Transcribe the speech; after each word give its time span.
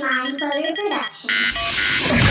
Mindfloater 0.00 0.74
production. 0.74 2.29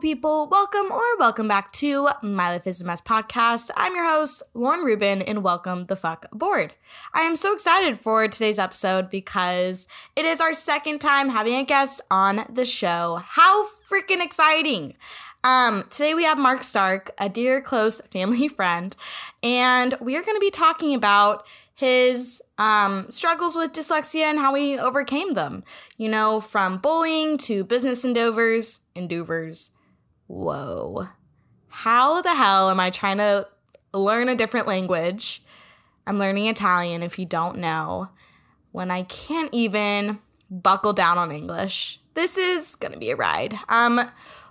People. 0.00 0.48
Welcome 0.50 0.90
or 0.90 1.02
welcome 1.18 1.46
back 1.46 1.72
to 1.72 2.08
My 2.22 2.52
Life 2.52 2.66
is 2.66 2.80
a 2.80 2.86
Mess 2.86 3.02
podcast. 3.02 3.70
I'm 3.76 3.94
your 3.94 4.10
host, 4.10 4.42
Lauren 4.54 4.82
Rubin, 4.82 5.20
and 5.20 5.42
welcome 5.42 5.84
the 5.84 5.96
fuck 5.96 6.24
aboard. 6.32 6.72
I 7.12 7.20
am 7.20 7.36
so 7.36 7.52
excited 7.52 7.98
for 7.98 8.26
today's 8.26 8.58
episode 8.58 9.10
because 9.10 9.88
it 10.16 10.24
is 10.24 10.40
our 10.40 10.54
second 10.54 11.00
time 11.00 11.28
having 11.28 11.54
a 11.54 11.64
guest 11.64 12.00
on 12.10 12.46
the 12.48 12.64
show. 12.64 13.20
How 13.26 13.66
freaking 13.66 14.24
exciting! 14.24 14.94
Um, 15.44 15.84
today 15.90 16.14
we 16.14 16.24
have 16.24 16.38
Mark 16.38 16.62
Stark, 16.62 17.10
a 17.18 17.28
dear, 17.28 17.60
close 17.60 18.00
family 18.00 18.48
friend, 18.56 18.96
and 19.42 19.94
we 20.00 20.16
are 20.16 20.22
going 20.22 20.36
to 20.36 20.40
be 20.40 20.50
talking 20.50 20.94
about 20.94 21.46
his 21.74 22.42
um, 22.56 23.10
struggles 23.10 23.54
with 23.54 23.72
dyslexia 23.72 24.22
and 24.22 24.38
how 24.38 24.54
he 24.54 24.78
overcame 24.78 25.34
them. 25.34 25.62
You 25.98 26.08
know, 26.08 26.40
from 26.40 26.78
bullying 26.78 27.36
to 27.38 27.64
business 27.64 28.02
endeavors, 28.02 28.80
endeavors. 28.94 29.72
Whoa. 30.30 31.08
How 31.66 32.22
the 32.22 32.36
hell 32.36 32.70
am 32.70 32.78
I 32.78 32.90
trying 32.90 33.18
to 33.18 33.48
learn 33.92 34.28
a 34.28 34.36
different 34.36 34.68
language? 34.68 35.42
I'm 36.06 36.20
learning 36.20 36.46
Italian 36.46 37.02
if 37.02 37.18
you 37.18 37.26
don't 37.26 37.58
know, 37.58 38.10
when 38.70 38.92
I 38.92 39.02
can't 39.02 39.50
even 39.52 40.20
buckle 40.48 40.92
down 40.92 41.18
on 41.18 41.32
English. 41.32 41.98
This 42.14 42.38
is 42.38 42.76
to 42.76 42.96
be 42.96 43.10
a 43.10 43.16
ride. 43.16 43.58
Um, 43.68 44.00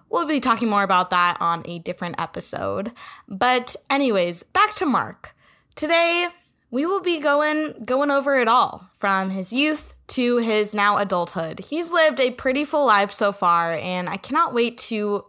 we'll 0.10 0.28
be 0.28 0.42
talking 0.42 0.70
more 0.70 0.84
about 0.84 1.12
that 1.12 1.38
on 1.40 1.64
a 1.64 1.80
different 1.80 2.20
episode. 2.20 2.92
But 3.30 3.78
anyways, 3.90 4.44
back 4.44 4.76
to 4.76 4.86
Mark. 4.86 5.34
Today, 5.76 6.28
we 6.72 6.86
will 6.86 7.02
be 7.02 7.22
going 7.22 7.86
going 7.86 8.12
over 8.12 8.38
it 8.38 8.50
all 8.50 8.90
from 8.98 9.30
his 9.30 9.54
youth 9.54 9.94
to 10.08 10.38
his 10.40 10.74
now 10.74 10.98
adulthood. 10.98 11.62
He's 11.62 11.94
lived 11.94 12.20
a 12.20 12.32
pretty 12.32 12.66
full 12.66 12.86
life 12.86 13.14
so 13.14 13.32
far 13.32 13.72
and 13.72 14.10
I 14.10 14.18
cannot 14.18 14.54
wait 14.54 14.78
to 14.80 15.24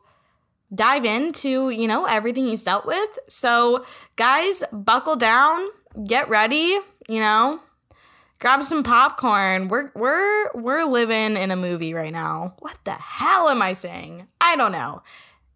dive 0.74 1.04
into, 1.04 1.70
you 1.70 1.88
know, 1.88 2.04
everything 2.06 2.46
he's 2.46 2.64
dealt 2.64 2.86
with. 2.86 3.18
So, 3.28 3.84
guys, 4.16 4.62
buckle 4.72 5.16
down, 5.16 5.68
get 6.04 6.28
ready, 6.28 6.78
you 7.08 7.20
know, 7.20 7.60
grab 8.40 8.62
some 8.62 8.82
popcorn. 8.82 9.68
We're 9.68 9.90
we're 9.94 10.50
we're 10.54 10.84
living 10.84 11.36
in 11.36 11.50
a 11.50 11.56
movie 11.56 11.94
right 11.94 12.12
now. 12.12 12.54
What 12.58 12.78
the 12.84 12.92
hell 12.92 13.48
am 13.48 13.62
I 13.62 13.72
saying? 13.72 14.26
I 14.40 14.56
don't 14.56 14.72
know. 14.72 15.02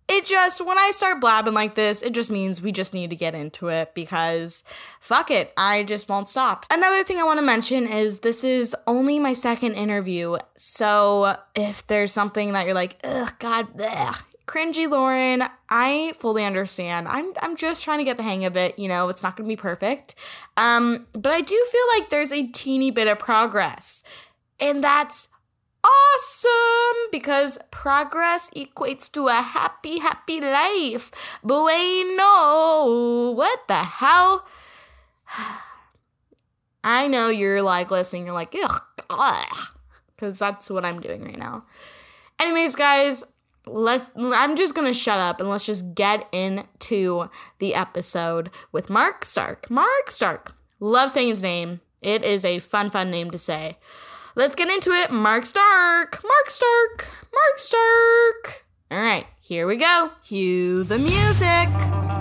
It 0.07 0.27
just 0.27 0.65
when 0.65 0.77
I 0.77 0.91
start 0.93 1.21
blabbing 1.21 1.55
like 1.55 1.77
this, 1.77 2.03
it 2.03 2.13
just 2.13 2.31
means 2.31 2.61
we 2.61 2.73
just 2.73 2.93
need 2.93 3.09
to 3.09 3.17
get 3.17 3.35
into 3.35 3.69
it 3.69 3.95
because 3.95 4.63
fuck 5.01 5.31
it, 5.31 5.51
I 5.57 5.83
just 5.83 6.11
won't 6.11 6.29
stop. 6.29 6.67
Another 6.71 7.03
thing 7.03 7.17
I 7.17 7.25
want 7.25 7.39
to 7.39 7.47
mention 7.47 7.87
is 7.87 8.21
this 8.21 8.45
is 8.45 8.77
only 8.87 9.19
my 9.19 9.33
second 9.33 9.75
interview. 9.75 10.37
So, 10.57 11.39
if 11.55 11.87
there's 11.87 12.13
something 12.13 12.53
that 12.53 12.67
you're 12.67 12.75
like, 12.75 12.99
"Ugh, 13.03 13.33
god, 13.39 13.79
bleh, 13.79 14.21
cringy 14.47 14.89
Lauren, 14.89 15.45
I 15.69 16.13
fully 16.17 16.45
understand. 16.45 17.09
I'm 17.09 17.33
I'm 17.41 17.57
just 17.57 17.83
trying 17.85 17.99
to 17.99 18.05
get 18.05 18.17
the 18.17 18.23
hang 18.23 18.45
of 18.45 18.57
it, 18.57 18.79
you 18.79 18.89
know, 18.89 19.09
it's 19.09 19.23
not 19.23 19.37
going 19.37 19.49
to 19.49 19.53
be 19.53 19.61
perfect. 19.61 20.15
Um, 20.57 21.07
but 21.13 21.33
I 21.33 21.41
do 21.41 21.67
feel 21.71 21.87
like 21.99 22.11
there's 22.11 22.33
a 22.33 22.47
teeny 22.49 22.91
bit 22.91 23.09
of 23.09 23.19
progress. 23.19 24.03
And 24.61 24.83
that's 24.83 25.29
awesome 25.85 27.11
because 27.13 27.59
progress 27.71 28.51
equates 28.51 29.11
to 29.13 29.29
a 29.29 29.35
happy 29.35 29.99
happy 29.99 30.41
life. 30.41 31.11
But 31.43 31.65
wait, 31.65 32.15
no. 32.17 33.33
What 33.37 33.67
the 33.69 33.75
hell? 33.75 34.47
I 36.85 37.07
know 37.07 37.31
you're 37.31 37.63
like 37.63 37.91
listening, 37.91 38.27
you're 38.27 38.35
like, 38.35 38.55
ugh, 38.63 39.69
because 40.15 40.39
that's 40.39 40.69
what 40.69 40.85
I'm 40.85 41.01
doing 41.01 41.25
right 41.25 41.39
now. 41.39 41.65
Anyways, 42.39 42.77
guys, 42.77 43.34
let's 43.67 44.13
I'm 44.17 44.57
just 44.57 44.75
gonna 44.75 44.95
shut 44.95 45.19
up 45.19 45.41
and 45.41 45.49
let's 45.49 45.67
just 45.67 45.95
get 45.95 46.29
into 46.33 47.29
the 47.59 47.75
episode 47.75 48.51
with 48.73 48.91
Mark 48.91 49.25
Stark. 49.25 49.71
Mark 49.71 50.11
Stark. 50.11 50.55
Love 50.81 51.11
saying 51.11 51.29
his 51.29 51.43
name. 51.43 51.81
It 52.03 52.25
is 52.25 52.45
a 52.45 52.59
fun, 52.59 52.91
fun 52.91 53.11
name 53.11 53.31
to 53.31 53.39
say. 53.39 53.79
Let's 54.35 54.57
get 54.57 54.69
into 54.69 54.91
it. 54.91 55.11
Mark 55.11 55.45
Stark. 55.45 56.23
Mark 56.23 56.51
Stark. 56.51 57.07
Mark 57.33 57.59
Stark. 57.59 58.65
All 58.91 58.99
right, 58.99 59.27
here 59.41 59.67
we 59.67 59.77
go. 59.77 60.11
Cue 60.23 60.85
the 60.85 60.99
music. 60.99 62.14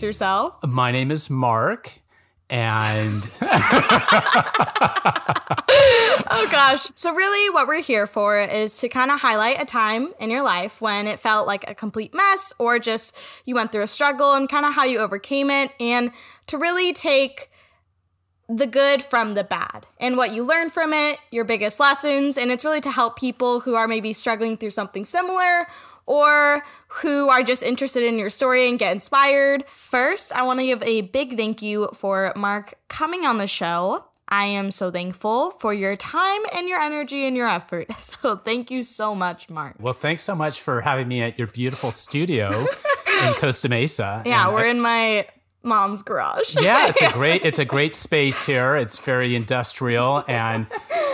Introduce 0.00 0.18
yourself. 0.18 0.58
My 0.66 0.92
name 0.92 1.10
is 1.10 1.28
Mark, 1.28 2.00
and 2.48 3.22
Oh 6.32 6.48
gosh. 6.50 6.86
So 6.94 7.12
really 7.14 7.52
what 7.52 7.66
we're 7.66 7.82
here 7.82 8.06
for 8.06 8.40
is 8.40 8.78
to 8.80 8.88
kind 8.88 9.10
of 9.10 9.20
highlight 9.20 9.60
a 9.60 9.64
time 9.64 10.12
in 10.20 10.30
your 10.30 10.42
life 10.42 10.80
when 10.80 11.06
it 11.06 11.18
felt 11.18 11.46
like 11.46 11.68
a 11.68 11.74
complete 11.74 12.14
mess 12.14 12.52
or 12.58 12.78
just 12.78 13.18
you 13.44 13.54
went 13.54 13.72
through 13.72 13.82
a 13.82 13.86
struggle 13.88 14.34
and 14.34 14.48
kind 14.48 14.64
of 14.64 14.74
how 14.74 14.84
you 14.84 15.00
overcame 15.00 15.50
it 15.50 15.72
and 15.80 16.12
to 16.46 16.56
really 16.56 16.92
take 16.92 17.50
the 18.48 18.66
good 18.66 19.02
from 19.02 19.34
the 19.34 19.44
bad 19.44 19.86
and 19.98 20.16
what 20.16 20.32
you 20.32 20.44
learned 20.44 20.72
from 20.72 20.92
it, 20.92 21.18
your 21.30 21.44
biggest 21.44 21.78
lessons, 21.78 22.36
and 22.36 22.50
it's 22.50 22.64
really 22.64 22.80
to 22.80 22.90
help 22.90 23.16
people 23.16 23.60
who 23.60 23.74
are 23.74 23.86
maybe 23.86 24.12
struggling 24.12 24.56
through 24.56 24.70
something 24.70 25.04
similar 25.04 25.66
or 26.10 26.64
who 27.02 27.28
are 27.28 27.42
just 27.42 27.62
interested 27.62 28.02
in 28.02 28.18
your 28.18 28.30
story 28.30 28.68
and 28.68 28.78
get 28.80 28.92
inspired. 28.92 29.64
First, 29.68 30.32
I 30.34 30.42
want 30.42 30.58
to 30.58 30.66
give 30.66 30.82
a 30.82 31.02
big 31.02 31.36
thank 31.36 31.62
you 31.62 31.88
for 31.94 32.32
Mark 32.34 32.74
coming 32.88 33.24
on 33.24 33.38
the 33.38 33.46
show. 33.46 34.06
I 34.28 34.44
am 34.44 34.70
so 34.72 34.90
thankful 34.90 35.50
for 35.50 35.72
your 35.74 35.94
time 35.96 36.40
and 36.54 36.68
your 36.68 36.80
energy 36.80 37.26
and 37.26 37.36
your 37.36 37.48
effort. 37.48 37.86
So, 38.00 38.36
thank 38.36 38.70
you 38.70 38.82
so 38.82 39.14
much, 39.14 39.48
Mark. 39.48 39.76
well, 39.78 39.92
thanks 39.92 40.22
so 40.24 40.34
much 40.34 40.60
for 40.60 40.80
having 40.80 41.06
me 41.08 41.22
at 41.22 41.38
your 41.38 41.46
beautiful 41.48 41.90
studio 41.92 42.50
in 43.24 43.34
Costa 43.34 43.68
Mesa. 43.68 44.22
Yeah, 44.26 44.46
And 44.46 44.54
we're 44.54 44.66
I- 44.66 44.70
in 44.70 44.80
my 44.80 45.26
mom's 45.62 46.02
garage. 46.02 46.56
yeah, 46.60 46.88
it's 46.88 47.02
a 47.02 47.12
great 47.20 47.44
it's 47.44 47.58
a 47.60 47.64
great 47.64 47.94
space 47.94 48.44
here. 48.44 48.74
It's 48.76 48.98
very 48.98 49.34
industrial 49.36 50.24
and 50.26 50.66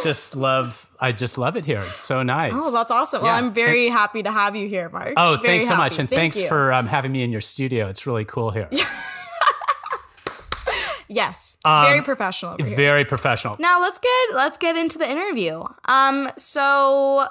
just 0.05 0.37
love 0.37 0.86
I 1.01 1.13
just 1.13 1.39
love 1.39 1.57
it 1.57 1.65
here. 1.65 1.81
It's 1.81 1.99
so 1.99 2.23
nice. 2.23 2.53
Oh, 2.55 2.73
that's 2.73 2.91
awesome. 2.91 3.23
Well, 3.23 3.35
I'm 3.35 3.53
very 3.53 3.89
happy 3.89 4.23
to 4.23 4.31
have 4.31 4.57
you 4.57 4.69
here, 4.69 4.89
Mark. 4.89 5.15
Oh, 5.17 5.37
Very 5.37 5.59
thanks 5.59 5.69
so 5.69 5.77
much, 5.77 5.99
and 5.99 6.09
Thank 6.09 6.35
thanks 6.35 6.43
you. 6.43 6.49
for 6.49 6.73
um, 6.73 6.87
having 6.87 7.13
me 7.13 7.23
in 7.23 7.31
your 7.31 7.41
studio. 7.41 7.89
It's 7.89 8.07
really 8.07 8.25
cool 8.25 8.51
here. 8.51 8.69
yes, 11.09 11.57
very 11.65 12.03
professional 12.03 12.53
over 12.53 12.65
here. 12.65 12.73
Um, 12.73 12.77
Very 12.77 13.05
professional. 13.05 13.57
Now 13.59 13.81
let's 13.81 13.99
get 13.99 14.35
let's 14.35 14.59
get 14.59 14.77
into 14.77 14.99
the 14.99 15.11
interview. 15.11 15.65
Um, 15.87 16.31
so 16.37 17.27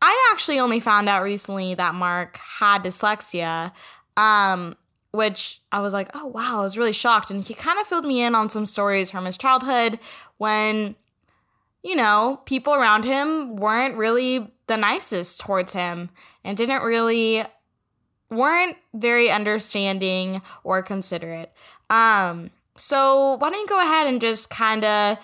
I 0.00 0.30
actually 0.32 0.60
only 0.60 0.80
found 0.80 1.08
out 1.08 1.22
recently 1.22 1.74
that 1.74 1.94
Mark 1.94 2.38
had 2.58 2.82
dyslexia. 2.82 3.72
Um, 4.16 4.76
which 5.16 5.62
I 5.72 5.80
was 5.80 5.92
like, 5.92 6.10
oh 6.14 6.26
wow, 6.26 6.60
I 6.60 6.62
was 6.62 6.78
really 6.78 6.92
shocked, 6.92 7.30
and 7.30 7.42
he 7.42 7.54
kind 7.54 7.78
of 7.80 7.86
filled 7.86 8.04
me 8.04 8.22
in 8.22 8.34
on 8.34 8.48
some 8.48 8.66
stories 8.66 9.10
from 9.10 9.24
his 9.24 9.38
childhood 9.38 9.98
when, 10.36 10.94
you 11.86 11.94
know, 11.94 12.40
people 12.46 12.74
around 12.74 13.04
him 13.04 13.54
weren't 13.54 13.96
really 13.96 14.50
the 14.66 14.76
nicest 14.76 15.40
towards 15.40 15.72
him 15.72 16.10
and 16.42 16.56
didn't 16.56 16.82
really 16.82 17.44
weren't 18.28 18.76
very 18.92 19.30
understanding 19.30 20.42
or 20.64 20.82
considerate. 20.82 21.52
Um, 21.88 22.50
so 22.76 23.34
why 23.34 23.50
don't 23.50 23.60
you 23.60 23.68
go 23.68 23.80
ahead 23.80 24.08
and 24.08 24.20
just 24.20 24.50
kind 24.50 24.84
of 24.84 25.18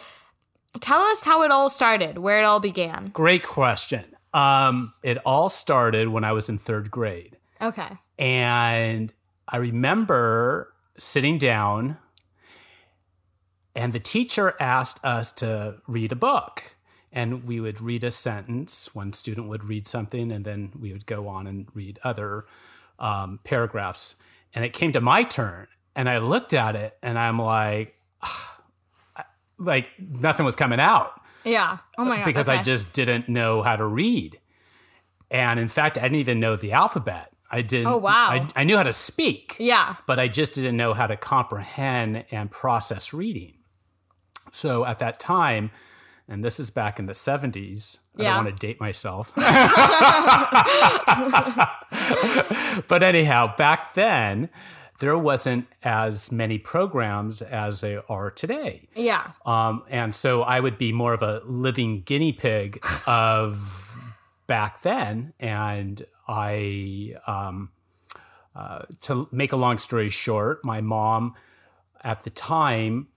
tell 0.78 1.00
us 1.00 1.24
how 1.24 1.42
it 1.42 1.50
all 1.50 1.68
started, 1.68 2.18
where 2.18 2.40
it 2.40 2.44
all 2.44 2.60
began? 2.60 3.08
Great 3.08 3.42
question. 3.42 4.04
Um, 4.32 4.94
it 5.02 5.18
all 5.26 5.48
started 5.48 6.10
when 6.10 6.22
I 6.22 6.30
was 6.30 6.48
in 6.48 6.58
third 6.58 6.92
grade. 6.92 7.38
Okay. 7.60 7.88
And 8.20 9.12
I 9.48 9.56
remember 9.56 10.72
sitting 10.96 11.38
down, 11.38 11.98
and 13.74 13.92
the 13.92 14.00
teacher 14.00 14.54
asked 14.60 15.04
us 15.04 15.32
to 15.32 15.78
read 15.86 16.12
a 16.12 16.16
book. 16.16 16.74
And 17.14 17.44
we 17.44 17.60
would 17.60 17.78
read 17.82 18.04
a 18.04 18.10
sentence. 18.10 18.94
One 18.94 19.12
student 19.12 19.46
would 19.46 19.64
read 19.64 19.86
something, 19.86 20.32
and 20.32 20.46
then 20.46 20.72
we 20.80 20.92
would 20.92 21.04
go 21.04 21.28
on 21.28 21.46
and 21.46 21.68
read 21.74 21.98
other 22.02 22.46
um, 22.98 23.38
paragraphs. 23.44 24.14
And 24.54 24.64
it 24.64 24.72
came 24.72 24.92
to 24.92 25.00
my 25.02 25.22
turn, 25.22 25.66
and 25.94 26.08
I 26.08 26.16
looked 26.18 26.54
at 26.54 26.74
it, 26.74 26.96
and 27.02 27.18
I'm 27.18 27.38
like, 27.38 27.98
like 29.58 29.90
nothing 29.98 30.44
was 30.46 30.56
coming 30.56 30.80
out 30.80 31.20
Yeah. 31.44 31.78
Oh 31.98 32.04
my 32.04 32.16
god. 32.18 32.24
because 32.24 32.48
okay. 32.48 32.58
I 32.58 32.62
just 32.62 32.92
didn't 32.92 33.28
know 33.28 33.62
how 33.62 33.76
to 33.76 33.84
read. 33.84 34.38
And 35.30 35.58
in 35.60 35.68
fact, 35.68 35.98
I 35.98 36.02
didn't 36.02 36.16
even 36.16 36.40
know 36.40 36.56
the 36.56 36.72
alphabet. 36.72 37.30
I 37.50 37.60
didn't. 37.62 37.86
Oh, 37.88 37.98
wow. 37.98 38.28
I, 38.30 38.48
I 38.56 38.64
knew 38.64 38.76
how 38.78 38.82
to 38.82 38.92
speak, 38.92 39.56
Yeah. 39.58 39.96
but 40.06 40.18
I 40.18 40.28
just 40.28 40.54
didn't 40.54 40.76
know 40.76 40.94
how 40.94 41.06
to 41.06 41.16
comprehend 41.16 42.24
and 42.30 42.50
process 42.50 43.12
reading. 43.12 43.54
So 44.52 44.84
at 44.84 44.98
that 45.00 45.18
time, 45.18 45.70
and 46.28 46.44
this 46.44 46.60
is 46.60 46.70
back 46.70 46.98
in 46.98 47.06
the 47.06 47.12
70s, 47.14 47.98
I 48.18 48.22
Yeah. 48.22 48.34
don't 48.36 48.44
want 48.44 48.60
to 48.60 48.66
date 48.66 48.80
myself. 48.80 49.32
but 52.88 53.02
anyhow, 53.02 53.54
back 53.56 53.94
then, 53.94 54.48
there 55.00 55.18
wasn't 55.18 55.66
as 55.82 56.30
many 56.30 56.58
programs 56.58 57.42
as 57.42 57.80
there 57.80 58.02
are 58.10 58.30
today. 58.30 58.88
Yeah. 58.94 59.32
Um, 59.44 59.82
and 59.88 60.14
so 60.14 60.42
I 60.42 60.60
would 60.60 60.78
be 60.78 60.92
more 60.92 61.12
of 61.12 61.22
a 61.22 61.40
living 61.44 62.02
guinea 62.02 62.32
pig 62.32 62.84
of 63.06 63.96
back 64.46 64.82
then. 64.82 65.32
And 65.40 66.02
I, 66.28 67.14
um, 67.26 67.70
uh, 68.54 68.82
to 69.00 69.28
make 69.32 69.50
a 69.52 69.56
long 69.56 69.78
story 69.78 70.08
short, 70.10 70.64
my 70.64 70.80
mom 70.80 71.34
at 72.04 72.20
the 72.20 72.30
time 72.30 73.08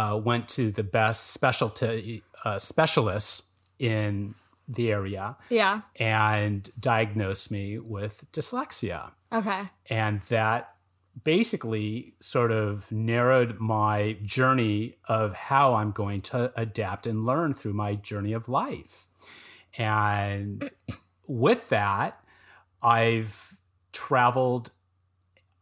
uh, 0.00 0.16
went 0.30 0.44
to 0.58 0.64
the 0.78 0.84
best 1.00 1.20
specialty 1.36 2.22
uh, 2.44 2.58
specialists 2.58 3.34
in 3.78 4.34
the 4.76 4.86
area 4.98 5.24
Yeah. 5.50 5.80
and 5.98 6.60
diagnosed 6.78 7.50
me 7.50 7.64
with 7.78 8.14
dyslexia 8.32 9.00
Okay. 9.32 9.62
and 9.90 10.20
that 10.36 10.60
basically 11.24 12.14
sort 12.20 12.52
of 12.52 12.92
narrowed 12.92 13.58
my 13.58 14.16
journey 14.36 14.94
of 15.08 15.28
how 15.50 15.74
I'm 15.78 15.90
going 16.02 16.20
to 16.32 16.52
adapt 16.54 17.06
and 17.06 17.26
learn 17.26 17.54
through 17.54 17.72
my 17.74 17.94
journey 17.96 18.32
of 18.34 18.48
life. 18.48 19.08
And 19.76 20.70
with 21.26 21.68
that, 21.70 22.20
I've 22.82 23.56
traveled 23.92 24.70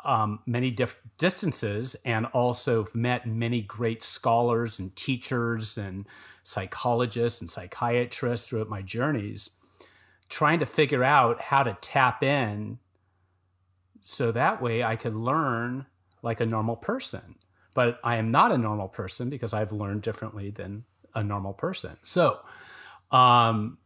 um, 0.05 0.41
many 0.47 0.71
diff- 0.71 1.01
distances 1.19 1.97
and 2.05 2.27
also 2.27 2.87
met 2.95 3.27
many 3.27 3.63
great 3.63 4.03
scholars 4.03 4.79
and 4.79 4.95
teachers 4.97 5.79
and 5.79 6.07
psychologists 6.43 7.41
and 7.41 7.49
psychiatrists 7.49 8.49
throughout 8.49 8.69
my 8.69 8.83
journeys, 8.83 9.51
trying 10.29 10.59
to 10.59 10.67
figure 10.67 11.05
out 11.05 11.41
how 11.41 11.63
to 11.63 11.77
tap 11.81 12.23
in 12.23 12.79
so 14.01 14.31
that 14.31 14.63
way 14.63 14.85
I 14.85 14.95
could 14.97 15.15
learn 15.15 15.87
like 16.23 16.41
a 16.41 16.47
normal 16.47 16.77
person. 16.77 17.37
But 17.75 17.99
I 18.05 18.17
am 18.17 18.31
not 18.31 18.53
a 18.53 18.59
normal 18.59 18.89
person 18.89 19.29
because 19.29 19.53
I've 19.53 19.73
learned 19.73 20.03
differently 20.03 20.51
than 20.51 20.85
a 21.15 21.23
normal 21.23 21.53
person. 21.53 21.97
So, 22.03 22.41
um, 23.11 23.79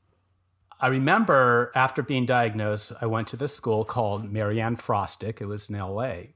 I 0.78 0.86
remember 0.88 1.70
after 1.74 2.02
being 2.02 2.24
diagnosed, 2.24 2.92
I 3.00 3.06
went 3.06 3.28
to 3.28 3.36
this 3.36 3.54
school 3.54 3.84
called 3.84 4.30
Marianne 4.30 4.76
Frostig. 4.76 5.40
It 5.40 5.46
was 5.46 5.68
in 5.68 5.78
LA. 5.78 6.32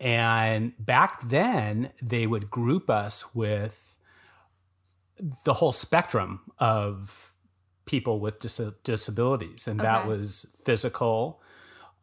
And 0.00 0.72
back 0.78 1.22
then, 1.22 1.90
they 2.00 2.26
would 2.26 2.50
group 2.50 2.88
us 2.88 3.34
with 3.34 3.98
the 5.44 5.54
whole 5.54 5.72
spectrum 5.72 6.40
of 6.58 7.34
people 7.84 8.20
with 8.20 8.38
dis- 8.38 8.74
disabilities. 8.84 9.66
And 9.66 9.80
that 9.80 10.06
was 10.06 10.46
physical, 10.64 11.40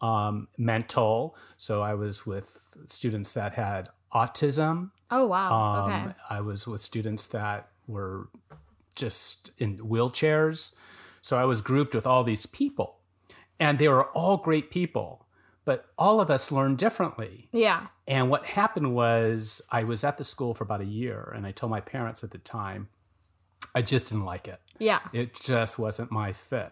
um, 0.02 0.48
mental. 0.58 1.38
So 1.58 1.82
I 1.82 1.94
was 1.94 2.26
with 2.26 2.76
students 2.88 3.34
that 3.36 3.54
had 3.54 3.90
autism. 4.12 4.92
Oh 5.12 5.28
wow. 5.28 5.54
Um, 5.54 5.92
okay. 5.92 6.14
I 6.30 6.42
was 6.42 6.68
with 6.68 6.82
students 6.82 7.28
that 7.28 7.70
were 7.88 8.30
just 8.96 9.52
in 9.58 9.78
wheelchairs. 9.78 10.76
So 11.22 11.38
I 11.38 11.46
was 11.46 11.62
grouped 11.62 11.96
with 11.96 12.06
all 12.06 12.24
these 12.24 12.46
people, 12.46 13.00
and 13.60 13.80
they 13.80 13.88
were 13.88 14.06
all 14.12 14.38
great 14.38 14.70
people, 14.70 15.25
but 15.66 15.88
all 15.98 16.22
of 16.22 16.30
us 16.30 16.52
learn 16.52 16.76
differently. 16.76 17.50
Yeah. 17.52 17.88
And 18.08 18.30
what 18.30 18.46
happened 18.46 18.94
was, 18.94 19.62
I 19.72 19.84
was 19.84 20.04
at 20.04 20.18
the 20.18 20.24
school 20.24 20.54
for 20.54 20.64
about 20.64 20.82
a 20.82 20.86
year, 20.86 21.32
and 21.36 21.46
I 21.46 21.52
told 21.52 21.72
my 21.72 21.82
parents 21.82 22.24
at 22.24 22.32
the 22.32 22.38
time, 22.38 22.88
I 23.74 23.82
just 23.82 24.10
didn't 24.10 24.26
like 24.26 24.48
it. 24.48 24.62
Yeah. 24.80 25.00
It 25.12 25.34
just 25.36 25.78
wasn't 25.78 26.12
my 26.12 26.32
fit. 26.32 26.72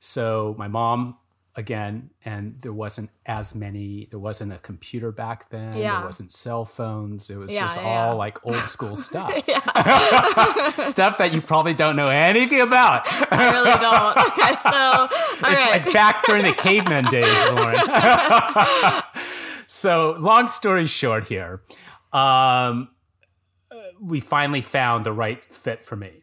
So 0.00 0.54
my 0.58 0.68
mom, 0.68 1.16
again, 1.56 2.10
and 2.24 2.60
there 2.62 2.72
wasn't 2.72 3.10
as 3.26 3.54
many, 3.54 4.08
there 4.10 4.18
wasn't 4.18 4.52
a 4.52 4.58
computer 4.58 5.12
back 5.12 5.50
then. 5.50 5.76
Yeah. 5.76 5.96
There 5.98 6.06
wasn't 6.06 6.32
cell 6.32 6.64
phones. 6.64 7.30
It 7.30 7.36
was 7.36 7.52
Yeah, 7.52 7.60
just 7.62 7.76
yeah, 7.80 7.84
all 8.08 8.16
like 8.16 8.44
old 8.44 8.56
school 8.56 8.96
stuff. 9.08 9.32
stuff 10.84 11.18
that 11.18 11.30
you 11.32 11.40
probably 11.40 11.74
don't 11.74 11.94
know 11.96 12.08
anything 12.08 12.60
about. 12.60 13.02
I 13.06 13.50
really 13.52 13.70
don't. 13.80 14.14
Okay. 14.34 14.56
So 14.56 15.08
It's 15.10 15.42
right. 15.42 15.84
like 15.84 15.92
back 15.92 16.24
during 16.24 16.44
the 16.44 16.52
caveman 16.54 17.04
days, 17.04 17.36
Lauren. 17.50 17.78
so, 19.66 20.16
long 20.18 20.48
story 20.48 20.86
short, 20.86 21.28
here, 21.28 21.62
um, 22.12 22.88
we 24.00 24.20
finally 24.20 24.60
found 24.60 25.04
the 25.06 25.12
right 25.12 25.42
fit 25.44 25.84
for 25.84 25.96
me. 25.96 26.22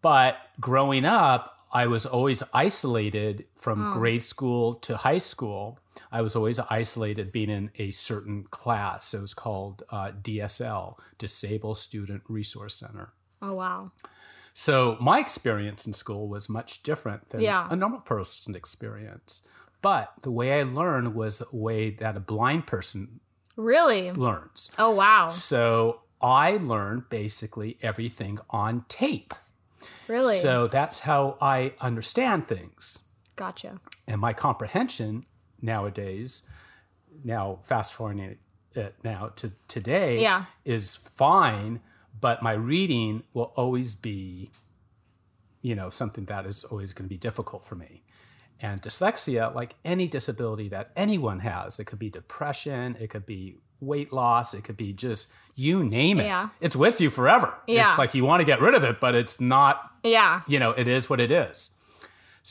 But 0.00 0.36
growing 0.60 1.04
up, 1.04 1.53
I 1.74 1.86
was 1.88 2.06
always 2.06 2.42
isolated 2.54 3.46
from 3.56 3.92
grade 3.92 4.22
school 4.22 4.74
to 4.74 4.96
high 4.98 5.18
school. 5.18 5.78
I 6.12 6.22
was 6.22 6.36
always 6.36 6.60
isolated 6.70 7.32
being 7.32 7.50
in 7.50 7.70
a 7.78 7.90
certain 7.90 8.44
class. 8.44 9.12
It 9.12 9.20
was 9.20 9.34
called 9.34 9.82
uh, 9.90 10.12
DSL, 10.22 10.96
Disabled 11.18 11.78
Student 11.78 12.22
Resource 12.28 12.76
Center. 12.76 13.12
oh 13.42 13.54
wow. 13.54 13.90
So 14.56 14.96
my 15.00 15.18
experience 15.18 15.84
in 15.84 15.92
school 15.92 16.28
was 16.28 16.48
much 16.48 16.82
different 16.84 17.28
than 17.30 17.40
Yeah. 17.40 17.66
a 17.70 17.74
normal 17.76 18.00
person's 18.00 18.54
experience. 18.56 19.46
But 19.82 20.12
the 20.22 20.30
way 20.30 20.60
I 20.60 20.62
learned 20.62 21.14
was 21.14 21.42
a 21.42 21.56
way 21.56 21.90
that 21.90 22.16
a 22.16 22.20
blind 22.20 22.66
person 22.68 23.18
Really? 23.56 24.12
learns. 24.12 24.70
Oh 24.78 24.92
wow. 24.94 25.26
So 25.26 26.02
I 26.22 26.56
learned 26.56 27.08
basically 27.10 27.78
everything 27.82 28.38
on 28.50 28.84
tape. 28.88 29.34
Really? 30.08 30.38
So 30.38 30.66
that's 30.66 31.00
how 31.00 31.36
I 31.40 31.74
understand 31.80 32.44
things. 32.44 33.04
gotcha. 33.36 33.80
And 34.06 34.20
my 34.20 34.32
comprehension 34.32 35.24
nowadays, 35.60 36.42
now 37.24 37.58
fast 37.62 37.92
forwarding 37.94 38.36
it 38.74 38.94
now 39.02 39.28
to 39.36 39.50
today, 39.68 40.20
Yeah. 40.20 40.44
is 40.64 40.94
fine. 40.94 41.80
But 42.20 42.42
my 42.42 42.52
reading 42.52 43.24
will 43.32 43.52
always 43.56 43.94
be, 43.96 44.50
you 45.62 45.74
know, 45.74 45.90
something 45.90 46.26
that 46.26 46.46
is 46.46 46.64
always 46.64 46.92
going 46.92 47.06
to 47.06 47.08
be 47.08 47.16
difficult 47.18 47.64
for 47.64 47.74
me. 47.74 48.02
And 48.60 48.80
dyslexia, 48.80 49.52
like 49.54 49.74
any 49.84 50.06
disability 50.06 50.68
that 50.68 50.92
anyone 50.96 51.40
has, 51.40 51.80
it 51.80 51.84
could 51.86 51.98
be 51.98 52.08
depression, 52.10 52.96
it 53.00 53.08
could 53.10 53.26
be 53.26 53.56
weight 53.84 54.12
loss, 54.12 54.54
it 54.54 54.64
could 54.64 54.76
be 54.76 54.92
just 54.92 55.30
you 55.54 55.84
name 55.84 56.18
it. 56.18 56.24
Yeah. 56.26 56.48
It's 56.60 56.74
with 56.76 57.00
you 57.00 57.10
forever. 57.10 57.54
Yeah. 57.66 57.88
It's 57.88 57.98
like 57.98 58.14
you 58.14 58.24
want 58.24 58.40
to 58.40 58.44
get 58.44 58.60
rid 58.60 58.74
of 58.74 58.82
it, 58.84 59.00
but 59.00 59.14
it's 59.14 59.40
not 59.40 59.90
Yeah. 60.02 60.40
you 60.46 60.58
know, 60.58 60.70
it 60.72 60.88
is 60.88 61.08
what 61.08 61.20
it 61.20 61.30
is. 61.30 61.78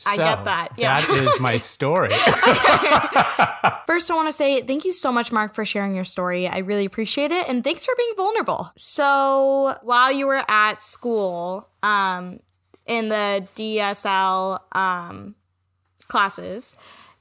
I 0.08 0.16
get 0.16 0.44
that, 0.44 0.70
yeah. 0.76 1.00
That 1.00 1.08
is 1.10 1.40
my 1.40 1.56
story. 1.56 2.08
First, 3.86 4.10
I 4.10 4.14
want 4.16 4.26
to 4.28 4.32
say 4.32 4.60
thank 4.62 4.84
you 4.84 4.92
so 4.92 5.12
much, 5.12 5.30
Mark, 5.30 5.54
for 5.54 5.64
sharing 5.64 5.94
your 5.94 6.04
story. 6.04 6.48
I 6.48 6.58
really 6.58 6.84
appreciate 6.84 7.30
it. 7.30 7.48
And 7.48 7.62
thanks 7.62 7.84
for 7.84 7.94
being 7.96 8.12
vulnerable. 8.16 8.72
So, 8.76 9.76
while 9.82 10.10
you 10.12 10.26
were 10.26 10.42
at 10.48 10.82
school, 10.82 11.68
um, 11.82 12.40
in 12.86 13.08
the 13.08 13.46
DSL 13.54 14.58
um, 14.76 15.34
classes, 16.08 16.76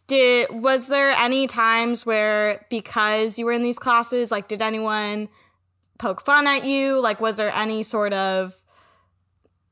did 0.07 0.49
was 0.51 0.87
there 0.89 1.11
any 1.11 1.47
times 1.47 2.05
where 2.05 2.65
because 2.69 3.37
you 3.39 3.45
were 3.45 3.51
in 3.53 3.63
these 3.63 3.79
classes, 3.79 4.31
like 4.31 4.47
did 4.47 4.61
anyone 4.61 5.29
poke 5.97 6.21
fun 6.23 6.47
at 6.47 6.65
you? 6.65 6.99
Like 6.99 7.21
was 7.21 7.37
there 7.37 7.51
any 7.53 7.83
sort 7.83 8.13
of 8.13 8.55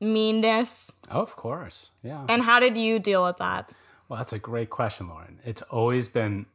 meanness? 0.00 0.92
oh, 1.10 1.20
of 1.22 1.36
course. 1.36 1.90
Yeah. 2.02 2.24
And 2.28 2.42
how 2.42 2.60
did 2.60 2.76
you 2.76 2.98
deal 2.98 3.24
with 3.24 3.36
that? 3.38 3.72
Well, 4.08 4.18
that's 4.18 4.32
a 4.32 4.38
great 4.38 4.70
question, 4.70 5.08
Lauren. 5.08 5.38
It's 5.44 5.62
always 5.62 6.08
been 6.08 6.46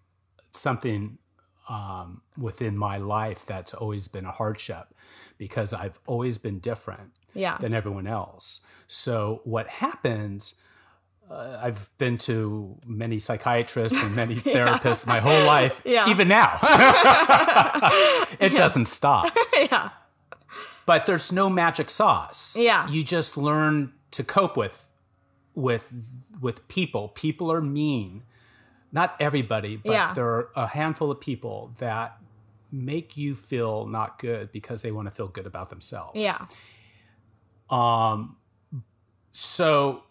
something 0.51 1.17
um, 1.69 2.21
within 2.37 2.77
my 2.77 2.97
life 2.97 3.45
that's 3.45 3.73
always 3.73 4.07
been 4.07 4.25
a 4.25 4.31
hardship 4.31 4.87
because 5.37 5.73
I've 5.73 5.99
always 6.05 6.37
been 6.37 6.59
different 6.59 7.11
Yeah. 7.33 7.57
than 7.57 7.73
everyone 7.73 8.07
else. 8.07 8.61
So, 8.87 9.41
what 9.43 9.67
happens 9.67 10.55
uh, 11.29 11.59
I've 11.61 11.89
been 11.97 12.17
to 12.19 12.77
many 12.85 13.19
psychiatrists 13.19 14.01
and 14.03 14.15
many 14.15 14.35
therapists 14.53 15.05
my 15.05 15.19
whole 15.19 15.45
life, 15.45 15.81
Yeah. 15.85 16.09
even 16.09 16.27
now. 16.27 16.57
it 18.39 18.55
doesn't 18.55 18.85
stop. 18.85 19.33
yeah. 19.53 19.89
But 20.85 21.05
there's 21.05 21.31
no 21.31 21.49
magic 21.49 21.89
sauce. 21.89 22.55
Yeah. 22.57 22.87
You 22.89 23.03
just 23.03 23.35
learn 23.37 23.93
to 24.11 24.23
cope 24.23 24.55
with 24.57 24.89
with 25.53 25.91
with 26.39 26.67
people. 26.67 27.09
People 27.09 27.51
are 27.51 27.61
mean. 27.61 28.23
Not 28.91 29.15
everybody, 29.19 29.75
but 29.75 29.91
Yeah. 29.91 30.13
there 30.13 30.25
are 30.25 30.49
a 30.55 30.67
handful 30.67 31.11
of 31.11 31.19
people 31.19 31.73
that 31.79 32.17
make 32.71 33.17
you 33.17 33.35
feel 33.35 33.85
not 33.85 34.17
good 34.19 34.51
because 34.53 34.81
they 34.81 34.91
want 34.93 35.07
to 35.07 35.11
feel 35.13 35.27
good 35.27 35.45
about 35.45 35.69
themselves. 35.69 36.13
Yeah. 36.15 36.37
Um 37.69 38.37
So 39.31 40.03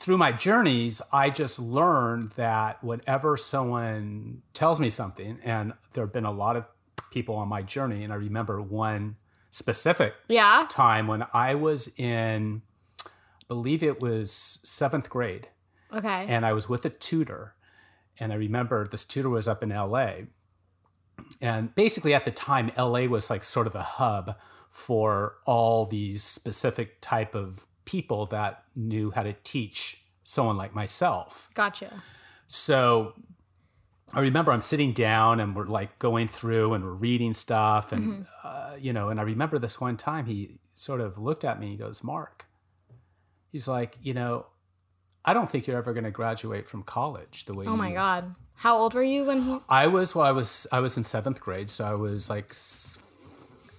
through 0.00 0.16
my 0.16 0.32
journeys, 0.32 1.02
I 1.12 1.28
just 1.28 1.58
learned 1.58 2.30
that 2.32 2.82
whenever 2.82 3.36
someone 3.36 4.40
tells 4.54 4.80
me 4.80 4.88
something, 4.88 5.38
and 5.44 5.74
there 5.92 6.04
have 6.04 6.12
been 6.12 6.24
a 6.24 6.30
lot 6.32 6.56
of 6.56 6.66
people 7.10 7.36
on 7.36 7.48
my 7.48 7.60
journey, 7.60 8.02
and 8.02 8.10
I 8.12 8.16
remember 8.16 8.62
one 8.62 9.16
specific 9.50 10.14
Yeah. 10.28 10.64
time 10.70 11.06
when 11.06 11.26
I 11.34 11.54
was 11.54 11.88
in, 11.98 12.62
I 13.04 13.10
believe 13.46 13.82
it 13.82 14.00
was 14.00 14.32
seventh 14.32 15.10
grade, 15.10 15.48
Okay. 15.92 16.24
and 16.28 16.46
I 16.46 16.54
was 16.54 16.68
with 16.68 16.84
a 16.86 16.90
tutor. 16.90 17.54
And 18.18 18.32
I 18.32 18.36
remember 18.36 18.86
this 18.86 19.04
tutor 19.04 19.28
was 19.30 19.48
up 19.48 19.62
in 19.62 19.70
LA. 19.70 20.26
And 21.42 21.74
basically, 21.74 22.14
at 22.14 22.24
the 22.24 22.30
time, 22.30 22.70
LA 22.76 23.06
was 23.06 23.28
like 23.30 23.44
sort 23.44 23.66
of 23.66 23.74
a 23.74 23.82
hub 23.82 24.36
for 24.70 25.36
all 25.46 25.84
these 25.86 26.22
specific 26.22 27.00
type 27.00 27.34
of 27.34 27.66
people 27.90 28.26
that 28.26 28.62
knew 28.76 29.10
how 29.10 29.22
to 29.22 29.34
teach 29.42 30.04
someone 30.22 30.56
like 30.56 30.74
myself. 30.74 31.50
gotcha. 31.54 31.90
So 32.46 33.14
I 34.12 34.20
remember 34.20 34.52
I'm 34.52 34.60
sitting 34.60 34.92
down 34.92 35.40
and 35.40 35.54
we're 35.56 35.66
like 35.66 35.98
going 35.98 36.26
through 36.28 36.74
and 36.74 36.84
we're 36.84 36.92
reading 37.08 37.32
stuff. 37.32 37.92
And, 37.92 38.26
uh, 38.44 38.76
you 38.78 38.92
know, 38.92 39.08
and 39.08 39.18
I 39.20 39.22
remember 39.24 39.58
this 39.58 39.80
one 39.80 39.96
time 39.96 40.26
he 40.26 40.58
sort 40.74 41.00
of 41.00 41.18
looked 41.18 41.44
at 41.44 41.58
me. 41.60 41.66
and 41.66 41.72
He 41.72 41.78
goes, 41.78 42.02
Mark, 42.02 42.46
he's 43.52 43.68
like, 43.68 43.98
you 44.02 44.14
know, 44.14 44.46
I 45.24 45.32
don't 45.32 45.48
think 45.48 45.66
you're 45.66 45.78
ever 45.78 45.92
going 45.92 46.04
to 46.04 46.10
graduate 46.10 46.66
from 46.66 46.82
college 46.82 47.44
the 47.44 47.54
way 47.54 47.64
you 47.64 47.70
Oh 47.70 47.76
my 47.76 47.92
god. 47.92 48.34
How 48.54 48.76
old 48.76 48.94
were 48.94 49.02
you 49.02 49.24
when 49.24 49.42
he 49.42 49.58
I 49.68 49.86
was 49.86 50.14
well. 50.14 50.26
I 50.26 50.32
was 50.32 50.66
I 50.70 50.80
was 50.80 50.98
in 50.98 51.04
seventh 51.04 51.40
grade, 51.40 51.70
so 51.70 51.84
I 51.84 51.94
was 51.94 52.28
like 52.28 52.52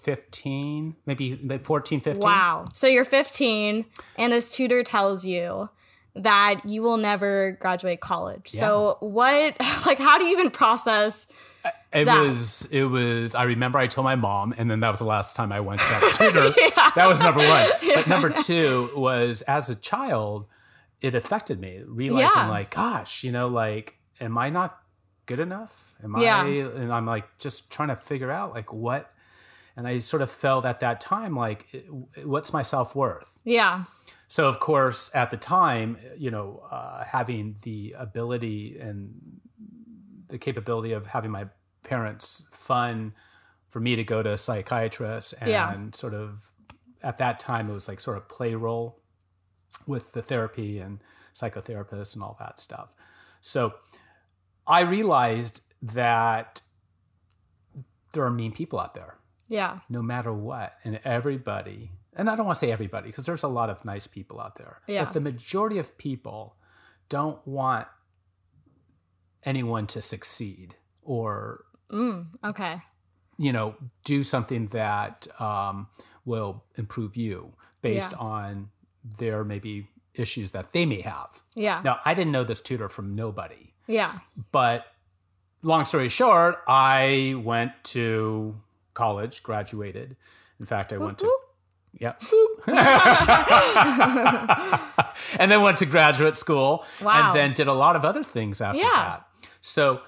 s- 0.01 0.05
fifteen, 0.05 0.95
maybe 1.05 1.39
maybe 1.41 1.63
14, 1.63 1.99
15. 2.01 2.21
Wow. 2.23 2.67
So 2.73 2.87
you're 2.87 3.05
15 3.05 3.85
and 4.17 4.33
this 4.33 4.55
tutor 4.55 4.83
tells 4.83 5.25
you 5.25 5.69
that 6.15 6.61
you 6.65 6.81
will 6.81 6.97
never 6.97 7.53
graduate 7.61 8.01
college. 8.01 8.49
So 8.49 8.97
what 8.99 9.55
like 9.85 9.97
how 9.99 10.17
do 10.17 10.25
you 10.25 10.37
even 10.37 10.51
process 10.51 11.31
uh, 11.63 11.69
It 11.93 12.05
that. 12.05 12.21
was 12.21 12.67
it 12.71 12.85
was. 12.85 13.35
I 13.35 13.43
remember 13.43 13.77
I 13.77 13.87
told 13.87 14.05
my 14.05 14.15
mom, 14.15 14.53
and 14.57 14.69
then 14.71 14.79
that 14.79 14.89
was 14.89 14.99
the 14.99 15.05
last 15.05 15.35
time 15.35 15.51
I 15.51 15.59
went 15.59 15.79
to 15.79 15.85
that 15.85 16.15
tutor. 16.17 16.49
That 16.95 17.07
was 17.07 17.21
number 17.21 17.39
one. 17.47 17.69
But 17.95 18.07
number 18.07 18.29
two 18.29 18.89
was 18.95 19.41
as 19.43 19.69
a 19.69 19.75
child, 19.75 20.47
it 21.01 21.13
affected 21.13 21.59
me. 21.59 21.81
Realizing 21.85 22.41
Yeah. 22.41 22.49
like, 22.49 22.71
gosh, 22.71 23.23
you 23.23 23.31
know, 23.31 23.47
like, 23.47 23.97
am 24.19 24.37
I 24.39 24.49
not 24.49 24.79
good 25.27 25.39
enough? 25.39 25.93
Am 26.03 26.17
Yeah. 26.17 26.41
I? 26.41 26.47
And 26.47 26.91
I'm 26.91 27.05
like 27.05 27.37
just 27.37 27.71
trying 27.71 27.89
to 27.89 27.95
figure 27.95 28.31
out 28.31 28.53
like 28.55 28.73
what. 28.73 29.13
And 29.75 29.87
I 29.87 29.99
sort 29.99 30.21
of 30.21 30.29
felt 30.29 30.65
at 30.65 30.79
that 30.81 30.99
time 31.01 31.35
like, 31.35 31.65
what's 32.23 32.51
my 32.53 32.61
self 32.61 32.95
worth? 32.95 33.39
Yeah. 33.43 33.83
So, 34.27 34.47
of 34.47 34.59
course, 34.59 35.09
at 35.13 35.29
the 35.31 35.37
time, 35.37 35.97
you 36.17 36.31
know, 36.31 36.63
uh, 36.71 37.03
having 37.03 37.57
the 37.63 37.95
ability 37.97 38.77
and 38.79 39.39
the 40.29 40.37
capability 40.37 40.93
of 40.93 41.07
having 41.07 41.31
my 41.31 41.47
parents 41.83 42.43
fund 42.51 43.11
for 43.69 43.79
me 43.79 43.95
to 43.95 44.03
go 44.03 44.21
to 44.23 44.33
a 44.33 44.37
psychiatrist 44.37 45.33
and 45.41 45.49
Yeah. 45.49 45.77
sort 45.93 46.13
of 46.13 46.51
at 47.03 47.17
that 47.17 47.39
time 47.39 47.69
it 47.69 47.73
was 47.73 47.87
like 47.87 47.99
sort 47.99 48.15
of 48.17 48.29
play 48.29 48.53
role 48.53 49.01
with 49.87 50.13
the 50.13 50.21
therapy 50.21 50.77
and 50.79 50.99
psychotherapists 51.33 52.13
and 52.13 52.23
all 52.23 52.35
that 52.39 52.59
stuff. 52.59 52.93
So 53.41 53.73
I 54.67 54.81
realized 54.81 55.61
that 55.81 56.61
there 58.13 58.23
are 58.23 58.29
mean 58.31 58.51
people 58.51 58.79
out 58.79 58.93
there 58.93 59.15
Yeah. 59.51 59.79
no 59.89 60.01
matter 60.01 60.31
what. 60.31 60.73
And 60.85 60.99
everybody, 61.03 61.91
and 62.15 62.29
I 62.29 62.35
don't 62.37 62.45
want 62.45 62.55
to 62.55 62.59
say 62.65 62.71
everybody 62.71 63.09
because 63.09 63.25
there's 63.25 63.43
a 63.43 63.49
lot 63.49 63.69
of 63.69 63.83
nice 63.83 64.07
people 64.07 64.39
out 64.39 64.55
there, 64.55 64.79
Yeah. 64.87 65.03
but 65.03 65.13
the 65.13 65.19
majority 65.19 65.77
of 65.77 65.97
people 65.97 66.55
don't 67.09 67.45
want 67.45 67.87
anyone 69.43 69.87
to 69.87 70.01
succeed 70.01 70.75
or, 71.03 71.65
Mm, 71.91 72.27
Okay. 72.43 72.81
you 73.37 73.51
know, 73.51 73.75
do 74.05 74.23
something 74.23 74.67
that 74.67 75.27
um, 75.41 75.87
will 76.23 76.63
improve 76.75 77.17
you 77.17 77.53
based 77.81 78.11
Yeah. 78.11 78.17
on 78.19 78.71
their 79.03 79.43
maybe 79.43 79.89
issues 80.13 80.51
that 80.51 80.71
they 80.71 80.85
may 80.85 81.01
have. 81.01 81.41
Yeah. 81.55 81.81
Now, 81.83 81.99
I 82.05 82.13
didn't 82.13 82.31
know 82.31 82.43
this 82.45 82.61
tutor 82.61 82.87
from 82.87 83.15
nobody, 83.15 83.73
Yeah. 83.87 84.19
but 84.51 84.85
long 85.61 85.83
story 85.85 86.07
short, 86.09 86.55
I 86.67 87.35
went 87.43 87.71
to 87.85 88.61
college, 88.93 89.43
graduated. 89.43 90.15
In 90.59 90.65
fact, 90.65 90.93
I 90.93 90.97
went 90.97 91.17
to 91.19 91.31
yeah, 91.99 92.13
and 95.39 95.51
then 95.51 95.61
went 95.61 95.77
to 95.79 95.85
graduate 95.85 96.35
school, 96.35 96.85
Wow. 97.01 97.27
and 97.31 97.35
then 97.35 97.53
did 97.53 97.67
a 97.67 97.73
lot 97.73 97.95
of 97.95 98.05
other 98.05 98.23
things 98.23 98.61
after 98.61 98.79
Yeah. 98.81 98.89
that. 98.91 99.27
So 99.59 100.01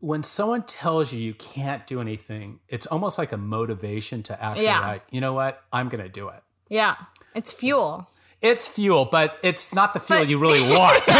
when 0.00 0.22
someone 0.22 0.62
tells 0.62 1.12
you 1.12 1.20
you 1.20 1.34
can't 1.34 1.86
do 1.86 2.00
anything, 2.00 2.60
it's 2.68 2.86
almost 2.86 3.18
like 3.18 3.32
a 3.32 3.36
motivation 3.36 4.22
to 4.24 4.42
actually 4.42 4.64
Yeah. 4.64 4.80
like, 4.80 5.04
you 5.10 5.20
know 5.20 5.32
what, 5.32 5.62
I'm 5.72 5.88
gonna 5.88 6.08
do 6.08 6.28
it. 6.28 6.42
Yeah. 6.68 6.96
It's 7.34 7.52
fuel. 7.52 8.08
It's 8.42 8.66
fuel, 8.66 9.04
but 9.04 9.38
it's 9.42 9.74
not 9.74 9.92
the 9.92 10.00
fuel 10.00 10.24
you 10.24 10.38
really 10.38 10.62
want. 10.76 11.02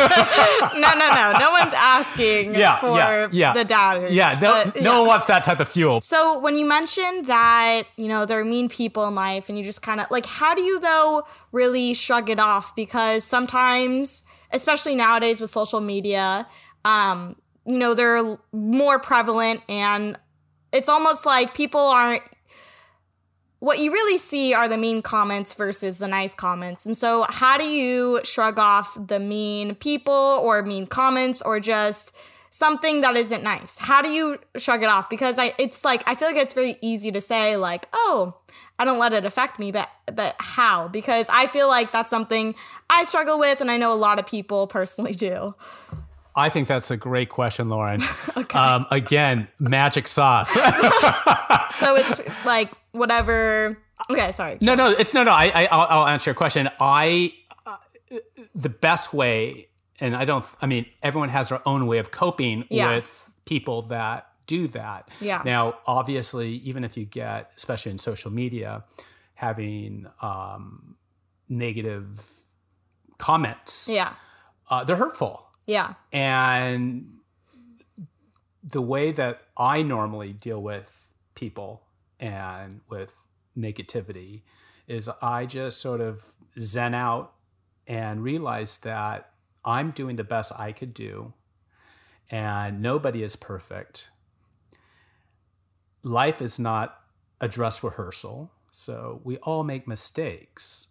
No, 0.73 0.93
no, 0.95 1.11
no. 1.13 1.35
No 1.39 1.51
one's 1.51 1.73
asking 1.75 2.55
yeah, 2.55 2.79
for 2.81 2.97
yeah, 2.97 3.29
yeah. 3.33 3.53
the 3.53 3.65
doubters. 3.65 4.13
Yeah, 4.13 4.39
no, 4.41 4.71
but, 4.73 4.83
no 4.83 5.01
one 5.01 5.09
wants 5.09 5.27
that 5.27 5.45
type 5.45 5.61
of 5.61 5.69
fuel. 5.69 6.01
So 6.01 6.39
when 6.39 6.57
you 6.57 6.65
mentioned 6.65 7.27
that, 7.27 7.83
you 7.97 8.09
know, 8.09 8.25
there 8.25 8.41
are 8.41 8.45
mean 8.45 8.69
people 8.69 9.07
in 9.07 9.15
life 9.15 9.49
and 9.49 9.59
you 9.59 9.65
just 9.65 9.83
kind 9.83 10.01
of 10.01 10.07
like 10.11 10.27
how 10.27 10.55
do 10.55 10.63
you 10.63 10.79
though 10.81 11.25
really 11.53 11.93
shrug 11.93 12.31
it 12.31 12.39
off 12.39 12.75
because 12.75 13.25
sometimes, 13.25 14.25
especially 14.53 14.95
nowadays 14.95 15.41
with 15.41 15.51
social 15.51 15.81
media, 15.81 16.47
um, 16.85 17.37
you 17.67 17.79
know, 17.79 17.95
they're 17.95 18.39
more 18.53 18.99
prevalent 18.99 19.61
and 19.69 20.17
it's 20.73 20.89
almost 20.89 21.27
like 21.27 21.55
people 21.55 21.81
aren't 21.81 22.23
what 23.61 23.79
you 23.79 23.93
really 23.93 24.19
see 24.19 24.53
are 24.55 24.69
the 24.69 24.79
mean 24.79 25.03
comments 25.03 25.55
versus 25.55 25.99
the 25.99 26.09
nice 26.09 26.35
comments. 26.35 26.87
And 26.87 26.97
so, 26.97 27.27
how 27.29 27.57
do 27.59 27.65
you 27.65 28.21
shrug 28.25 28.59
off 28.59 28.97
the 28.99 29.21
mean 29.21 29.75
people 29.77 30.41
or 30.43 30.63
mean 30.63 30.87
comments 30.87 31.41
or 31.43 31.61
just 31.61 32.17
something 32.51 33.03
that 33.03 33.17
isn't 33.17 33.43
nice? 33.43 33.79
How 33.79 34.01
do 34.03 34.09
you 34.09 34.39
shrug 34.57 34.83
it 34.83 34.89
off? 34.89 35.11
Because 35.11 35.39
I 35.39 35.55
it's 35.59 35.85
like 35.85 36.03
I 36.07 36.15
feel 36.15 36.29
like 36.29 36.39
it's 36.39 36.55
very 36.55 36.77
easy 36.81 37.13
to 37.13 37.21
say 37.21 37.57
like, 37.57 37.87
"Oh, 37.93 38.35
I 38.79 38.87
don't 38.87 38.99
let 38.99 39.13
it 39.13 39.27
affect 39.27 39.59
me," 39.59 39.73
but 39.73 39.91
but 40.13 40.37
how? 40.39 40.89
Because 40.89 41.29
I 41.29 41.47
feel 41.47 41.69
like 41.69 41.93
that's 41.93 42.11
something 42.11 42.55
I 42.89 43.05
struggle 43.05 43.39
with 43.39 43.61
and 43.61 43.71
I 43.71 43.77
know 43.77 43.93
a 43.93 43.95
lot 43.95 44.19
of 44.19 44.27
people 44.27 44.67
personally 44.69 45.13
do. 45.29 45.55
I 46.37 46.49
think 46.49 46.69
that's 46.69 46.91
a 46.91 46.97
great 46.97 47.29
question, 47.29 47.69
Lauren. 47.69 48.03
um, 48.55 48.87
again, 48.91 49.49
magic 49.59 50.07
sauce. 50.07 50.57
So 51.73 51.95
it's 51.95 52.21
like 52.45 52.73
whatever 52.93 53.79
Okay, 54.11 54.33
sorry. 54.33 54.59
No, 54.61 54.75
no, 54.75 54.91
it's 54.91 55.15
no, 55.15 55.23
no. 55.23 55.31
I, 55.31 55.53
I 55.55 55.69
I'll, 55.71 55.87
I'll 56.01 56.07
answer 56.09 56.31
your 56.31 56.35
question. 56.35 56.69
I 56.81 57.33
uh, 57.67 57.77
the 58.55 58.69
best 58.71 59.13
way, 59.15 59.69
and 60.01 60.17
I 60.17 60.25
don't. 60.25 60.45
I 60.61 60.67
mean, 60.67 60.87
everyone 61.03 61.29
has 61.29 61.51
their 61.51 61.61
own 61.67 61.87
way 61.87 61.99
of 61.99 62.11
coping 62.11 62.65
Yeah. 62.71 62.95
with 62.95 63.35
people 63.45 63.83
that 63.83 64.27
do 64.47 64.67
that. 64.69 65.09
Yeah. 65.21 65.43
Now, 65.45 65.79
obviously, 65.87 66.55
even 66.57 66.83
if 66.83 66.97
you 66.97 67.05
get, 67.05 67.53
especially 67.57 67.93
in 67.93 67.99
social 67.99 68.33
media, 68.33 68.85
having 69.35 70.07
um, 70.23 70.97
negative 71.49 72.25
comments, 73.19 73.89
Yeah. 73.89 74.15
uh, 74.71 74.83
they're 74.85 74.97
hurtful. 74.97 75.47
Yeah. 75.67 75.95
And 76.13 77.19
the 78.63 78.83
way 78.83 79.13
that 79.13 79.43
I 79.57 79.83
normally 79.83 80.33
deal 80.33 80.63
with 80.63 81.15
people 81.35 81.83
and 82.19 82.81
with 82.89 83.27
negativity 83.57 84.43
is 84.87 85.09
I 85.23 85.47
just 85.47 85.81
sort 85.81 86.01
of 86.01 86.25
zen 86.59 86.95
out 86.95 87.33
and 87.87 88.23
realize 88.23 88.79
that 88.79 89.31
I'm 89.65 89.91
doing 89.91 90.17
the 90.17 90.25
best 90.25 90.53
I 90.59 90.73
could 90.73 90.93
do 90.95 91.33
and 92.31 92.81
nobody 92.81 93.23
is 93.23 93.37
perfect. 93.37 94.11
Life 96.03 96.41
is 96.41 96.59
not 96.59 97.01
a 97.41 97.49
dress 97.49 97.83
rehearsal, 97.83 98.53
so 98.73 99.21
we 99.25 99.37
all 99.39 99.65
make 99.65 99.87
mistakes. 99.89 100.87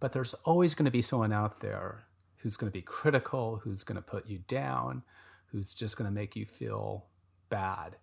but 0.00 0.12
there's 0.12 0.34
always 0.44 0.74
going 0.74 0.84
to 0.84 0.90
be 0.90 1.00
someone 1.00 1.32
out 1.32 1.60
there 1.60 2.03
who's 2.44 2.58
going 2.58 2.70
to 2.70 2.72
be 2.78 2.82
critical, 2.82 3.62
who's 3.64 3.82
going 3.84 3.96
to 3.96 4.02
put 4.02 4.26
you 4.28 4.38
down, 4.46 5.02
who's 5.46 5.72
just 5.72 5.96
going 5.96 6.06
to 6.08 6.14
make 6.14 6.36
you 6.36 6.44
feel 6.44 7.06
bad. 7.48 7.96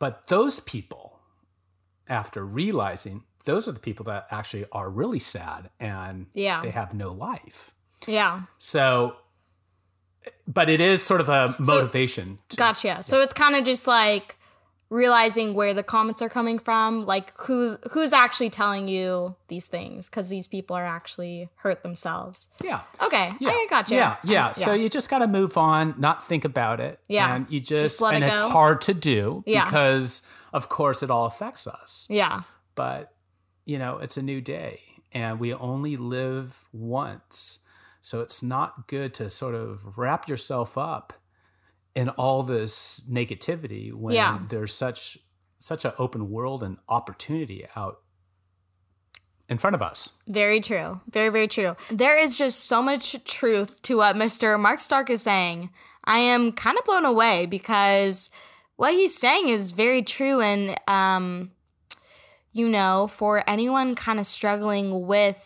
But 0.00 0.26
those 0.26 0.58
people, 0.58 1.20
after 2.08 2.44
realizing, 2.44 3.22
those 3.44 3.68
are 3.68 3.72
the 3.72 3.78
people 3.80 4.04
that 4.06 4.26
actually 4.32 4.64
are 4.72 4.90
really 4.90 5.20
sad 5.20 5.70
and 5.78 6.26
Yeah. 6.34 6.60
they 6.60 6.70
have 6.70 6.92
no 6.92 7.12
life. 7.12 7.72
Yeah. 8.06 8.42
So, 8.58 9.14
but 10.48 10.68
it 10.68 10.80
is 10.80 11.00
sort 11.00 11.20
of 11.20 11.28
a 11.28 11.54
motivation. 11.60 12.38
to, 12.48 12.56
Gotcha. 12.56 13.04
So 13.04 13.20
it's 13.20 13.32
kind 13.32 13.54
of 13.54 13.64
just 13.64 13.86
like 13.86 14.37
realizing 14.90 15.52
where 15.54 15.74
the 15.74 15.82
comments 15.82 16.22
are 16.22 16.28
coming 16.30 16.58
from, 16.58 17.04
like 17.04 17.32
who 17.40 17.76
who's 17.90 18.12
actually 18.12 18.48
telling 18.50 18.88
you 18.88 19.36
these 19.48 19.66
things 19.66 20.08
because 20.08 20.28
these 20.30 20.46
people 20.48 20.74
are 20.74 20.84
actually 20.86 21.48
hurt 21.56 21.82
themselves. 21.82 22.48
yeah. 22.64 22.80
Okay, 23.02 23.34
Yeah. 23.38 23.50
I 23.50 23.66
gotcha. 23.68 23.94
Yeah, 23.94 24.16
yeah. 24.24 24.46
Um, 24.46 24.52
So 24.54 24.72
you 24.72 24.88
just 24.88 25.10
got 25.10 25.18
to 25.18 25.26
move 25.26 25.56
on, 25.58 25.94
not 25.98 26.24
think 26.24 26.44
about 26.44 26.80
it. 26.80 27.00
Yeah. 27.08 27.34
And 27.34 27.46
you 27.50 27.60
just, 27.60 27.98
Just 28.00 28.12
and 28.14 28.24
it 28.24 28.28
it's 28.28 28.38
hard 28.38 28.80
to 28.82 28.94
do 28.94 29.42
Yeah. 29.46 29.64
because, 29.64 30.22
of 30.52 30.68
course, 30.70 31.02
it 31.02 31.10
all 31.10 31.26
affects 31.26 31.66
us. 31.66 32.06
yeah, 32.08 32.42
But, 32.74 33.12
you 33.66 33.78
know, 33.78 33.98
it's 33.98 34.16
a 34.16 34.22
new 34.22 34.40
day 34.40 34.80
and 35.12 35.38
we 35.38 35.52
only 35.52 35.96
live 35.98 36.64
once. 36.72 37.58
So 38.00 38.20
it's 38.22 38.42
not 38.42 38.88
good 38.88 39.12
to 39.14 39.28
sort 39.28 39.54
of 39.54 39.98
wrap 39.98 40.28
yourself 40.28 40.78
up 40.78 41.12
in 41.98 42.08
all 42.10 42.44
this 42.44 43.00
negativity 43.10 43.92
when 43.92 44.14
Yeah. 44.14 44.38
there's 44.48 44.72
such 44.72 45.18
such 45.58 45.84
an 45.84 45.92
open 45.98 46.30
world 46.30 46.62
and 46.62 46.78
opportunity 46.88 47.66
out 47.74 47.96
in 49.48 49.58
front 49.58 49.74
of 49.74 49.82
us. 49.82 50.12
very 50.28 50.60
true. 50.60 51.00
Very 51.10 51.30
very 51.30 51.48
true. 51.48 51.74
There 51.90 52.16
is 52.16 52.36
just 52.38 52.66
so 52.66 52.80
much 52.82 53.04
truth 53.24 53.82
to 53.82 53.96
what 53.96 54.14
Mr. 54.14 54.58
Mark 54.60 54.78
Stark 54.80 55.10
is 55.10 55.22
saying. 55.22 55.70
I 56.04 56.18
am 56.18 56.52
kind 56.52 56.78
of 56.78 56.84
blown 56.84 57.04
away 57.04 57.46
because 57.46 58.30
what 58.76 58.92
he's 58.92 59.18
saying 59.18 59.48
is 59.48 59.72
very 59.72 60.02
true 60.02 60.40
and 60.40 60.76
um 60.86 61.50
you 62.52 62.68
know, 62.68 63.08
for 63.08 63.42
anyone 63.50 63.94
kind 63.94 64.18
of 64.20 64.26
struggling 64.26 65.06
with 65.06 65.40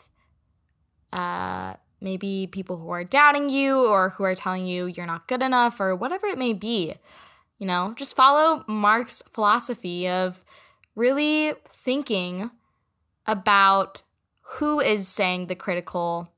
uh, 1.13 1.75
maybe 2.03 2.49
people 2.51 2.77
who 2.77 2.91
are 2.91 3.05
doubting 3.05 3.49
you 3.49 3.87
or 3.87 4.11
who 4.11 4.25
are 4.25 4.35
telling 4.35 4.67
you 4.67 4.87
you're 4.87 5.07
not 5.07 5.29
good 5.29 5.43
enough 5.43 5.81
or 5.81 5.95
whatever 5.95 6.27
it 6.27 6.39
may 6.39 6.53
be, 6.53 6.95
you 7.59 7.67
know, 7.67 7.95
just 7.97 8.17
follow 8.17 8.65
Mark's 8.67 9.23
philosophy 9.31 10.09
of 10.09 10.45
really 10.95 11.55
thinking 11.65 12.51
about 13.27 14.03
who 14.57 14.81
is 14.81 15.09
saying 15.09 15.47
the 15.47 15.55
critical 15.55 16.29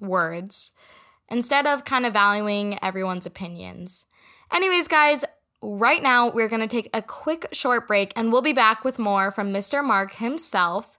words 0.00 0.72
instead 1.30 1.66
of 1.66 1.84
kind 1.84 2.04
of 2.04 2.12
valuing 2.12 2.78
everyone's 2.82 3.24
opinions. 3.24 4.04
Anyways, 4.52 4.88
guys, 4.88 5.24
right 5.62 6.02
now 6.02 6.30
we're 6.30 6.48
going 6.48 6.60
to 6.60 6.66
take 6.66 6.90
a 6.92 7.00
quick 7.00 7.46
short 7.52 7.86
break 7.86 8.12
and 8.16 8.32
we'll 8.32 8.42
be 8.42 8.52
back 8.52 8.84
with 8.84 8.98
more 8.98 9.30
from 9.30 9.52
Mr. 9.52 9.82
Mark 9.82 10.14
himself. 10.16 10.98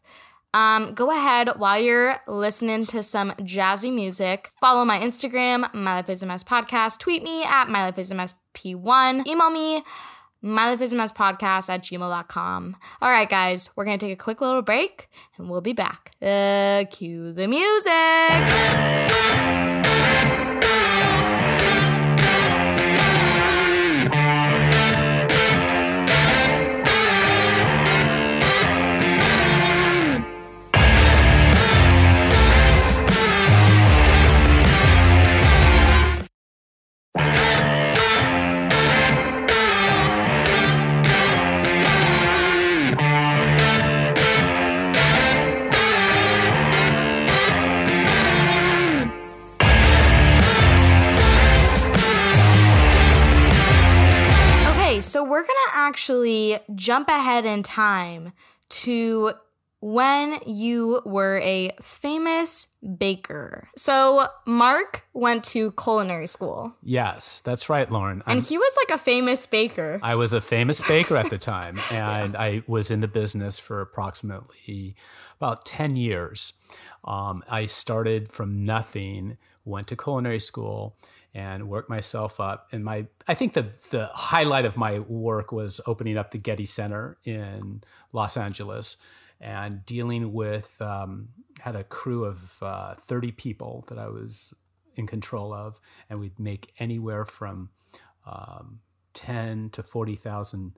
Um, 0.53 0.91
go 0.91 1.11
ahead 1.11 1.49
while 1.57 1.79
you're 1.79 2.17
listening 2.27 2.85
to 2.87 3.01
some 3.01 3.31
jazzy 3.39 3.93
music. 3.93 4.49
Follow 4.61 4.85
my 4.85 4.99
Instagram, 4.99 5.73
My 5.73 5.95
Life 5.95 6.09
is 6.09 6.21
a 6.21 6.25
Mess 6.25 6.43
Podcast. 6.43 6.99
Tweet 6.99 7.23
me 7.23 7.43
at 7.43 7.69
My 7.69 7.83
Life 7.85 7.97
is 7.97 8.11
a 8.11 8.15
Mess 8.15 8.35
P1. 8.53 9.25
Email 9.27 9.49
me, 9.49 9.83
My 10.41 10.69
Life 10.69 10.81
is 10.81 10.93
a 10.93 10.95
Mess 10.95 11.11
Podcast 11.11 11.69
at 11.69 11.81
gmail.com. 11.83 12.75
All 13.01 13.09
right, 13.09 13.29
guys, 13.29 13.69
we're 13.75 13.85
going 13.85 13.97
to 13.97 14.05
take 14.05 14.13
a 14.13 14.23
quick 14.23 14.41
little 14.41 14.61
break 14.61 15.09
and 15.37 15.49
we'll 15.49 15.61
be 15.61 15.73
back. 15.73 16.11
Uh, 16.21 16.83
cue 16.91 17.33
the 17.33 17.47
music. 17.47 17.91
Actually 55.87 56.57
jump 56.75 57.07
ahead 57.09 57.45
in 57.45 57.63
time 57.63 58.33
to 58.69 59.33
when 59.83 60.39
you 60.45 61.01
were 61.03 61.41
a 61.43 61.71
famous 61.81 62.67
baker. 62.97 63.67
So, 63.75 64.27
Mark 64.45 65.05
went 65.13 65.43
to 65.45 65.73
culinary 65.73 66.27
school, 66.27 66.73
Yes, 66.81 67.41
that's 67.41 67.67
right, 67.67 67.91
Lauren. 67.91 68.23
I'm 68.25 68.37
and 68.37 68.47
he 68.47 68.57
was 68.57 68.77
like 68.81 68.95
a 68.97 69.03
famous 69.03 69.45
baker. 69.45 69.99
I 70.01 70.15
was 70.15 70.31
a 70.31 70.39
famous 70.39 70.81
baker 70.87 71.17
at 71.17 71.29
the 71.29 71.37
time, 71.55 71.79
and 71.91 72.37
I 72.37 72.63
was 72.65 72.91
in 72.91 73.01
the 73.01 73.09
business 73.09 73.59
for 73.59 73.81
approximately 73.81 74.95
about 75.37 75.65
10 75.65 75.97
years. 75.97 76.53
Um, 77.03 77.43
I 77.49 77.65
started 77.65 78.31
from 78.31 78.63
nothing, 78.63 79.37
went 79.65 79.87
to 79.87 79.97
culinary 79.97 80.39
school, 80.39 80.95
and 81.33 81.67
worked 81.67 81.89
myself 81.89 82.39
up. 82.39 82.67
And 82.71 82.83
my, 82.83 83.07
I 83.27 83.33
think 83.33 83.53
the 83.53 83.73
the 83.89 84.09
highlight 84.13 84.65
of 84.65 84.77
my 84.77 84.99
work 84.99 85.51
was 85.51 85.81
opening 85.87 86.17
up 86.17 86.31
the 86.31 86.37
Getty 86.37 86.65
Center 86.65 87.17
in 87.25 87.83
Los 88.11 88.37
Angeles, 88.37 88.97
and 89.39 89.85
dealing 89.85 90.33
with 90.33 90.81
um, 90.81 91.29
had 91.61 91.75
a 91.75 91.83
crew 91.83 92.25
of 92.25 92.57
uh, 92.61 92.93
30 92.95 93.31
people 93.31 93.85
that 93.89 93.97
I 93.97 94.07
was 94.07 94.53
in 94.95 95.07
control 95.07 95.53
of, 95.53 95.79
and 96.09 96.19
we'd 96.19 96.39
make 96.39 96.71
anywhere 96.79 97.25
from 97.25 97.69
um, 98.25 98.79
10 99.13 99.69
to 99.71 99.83
40,000 99.83 100.73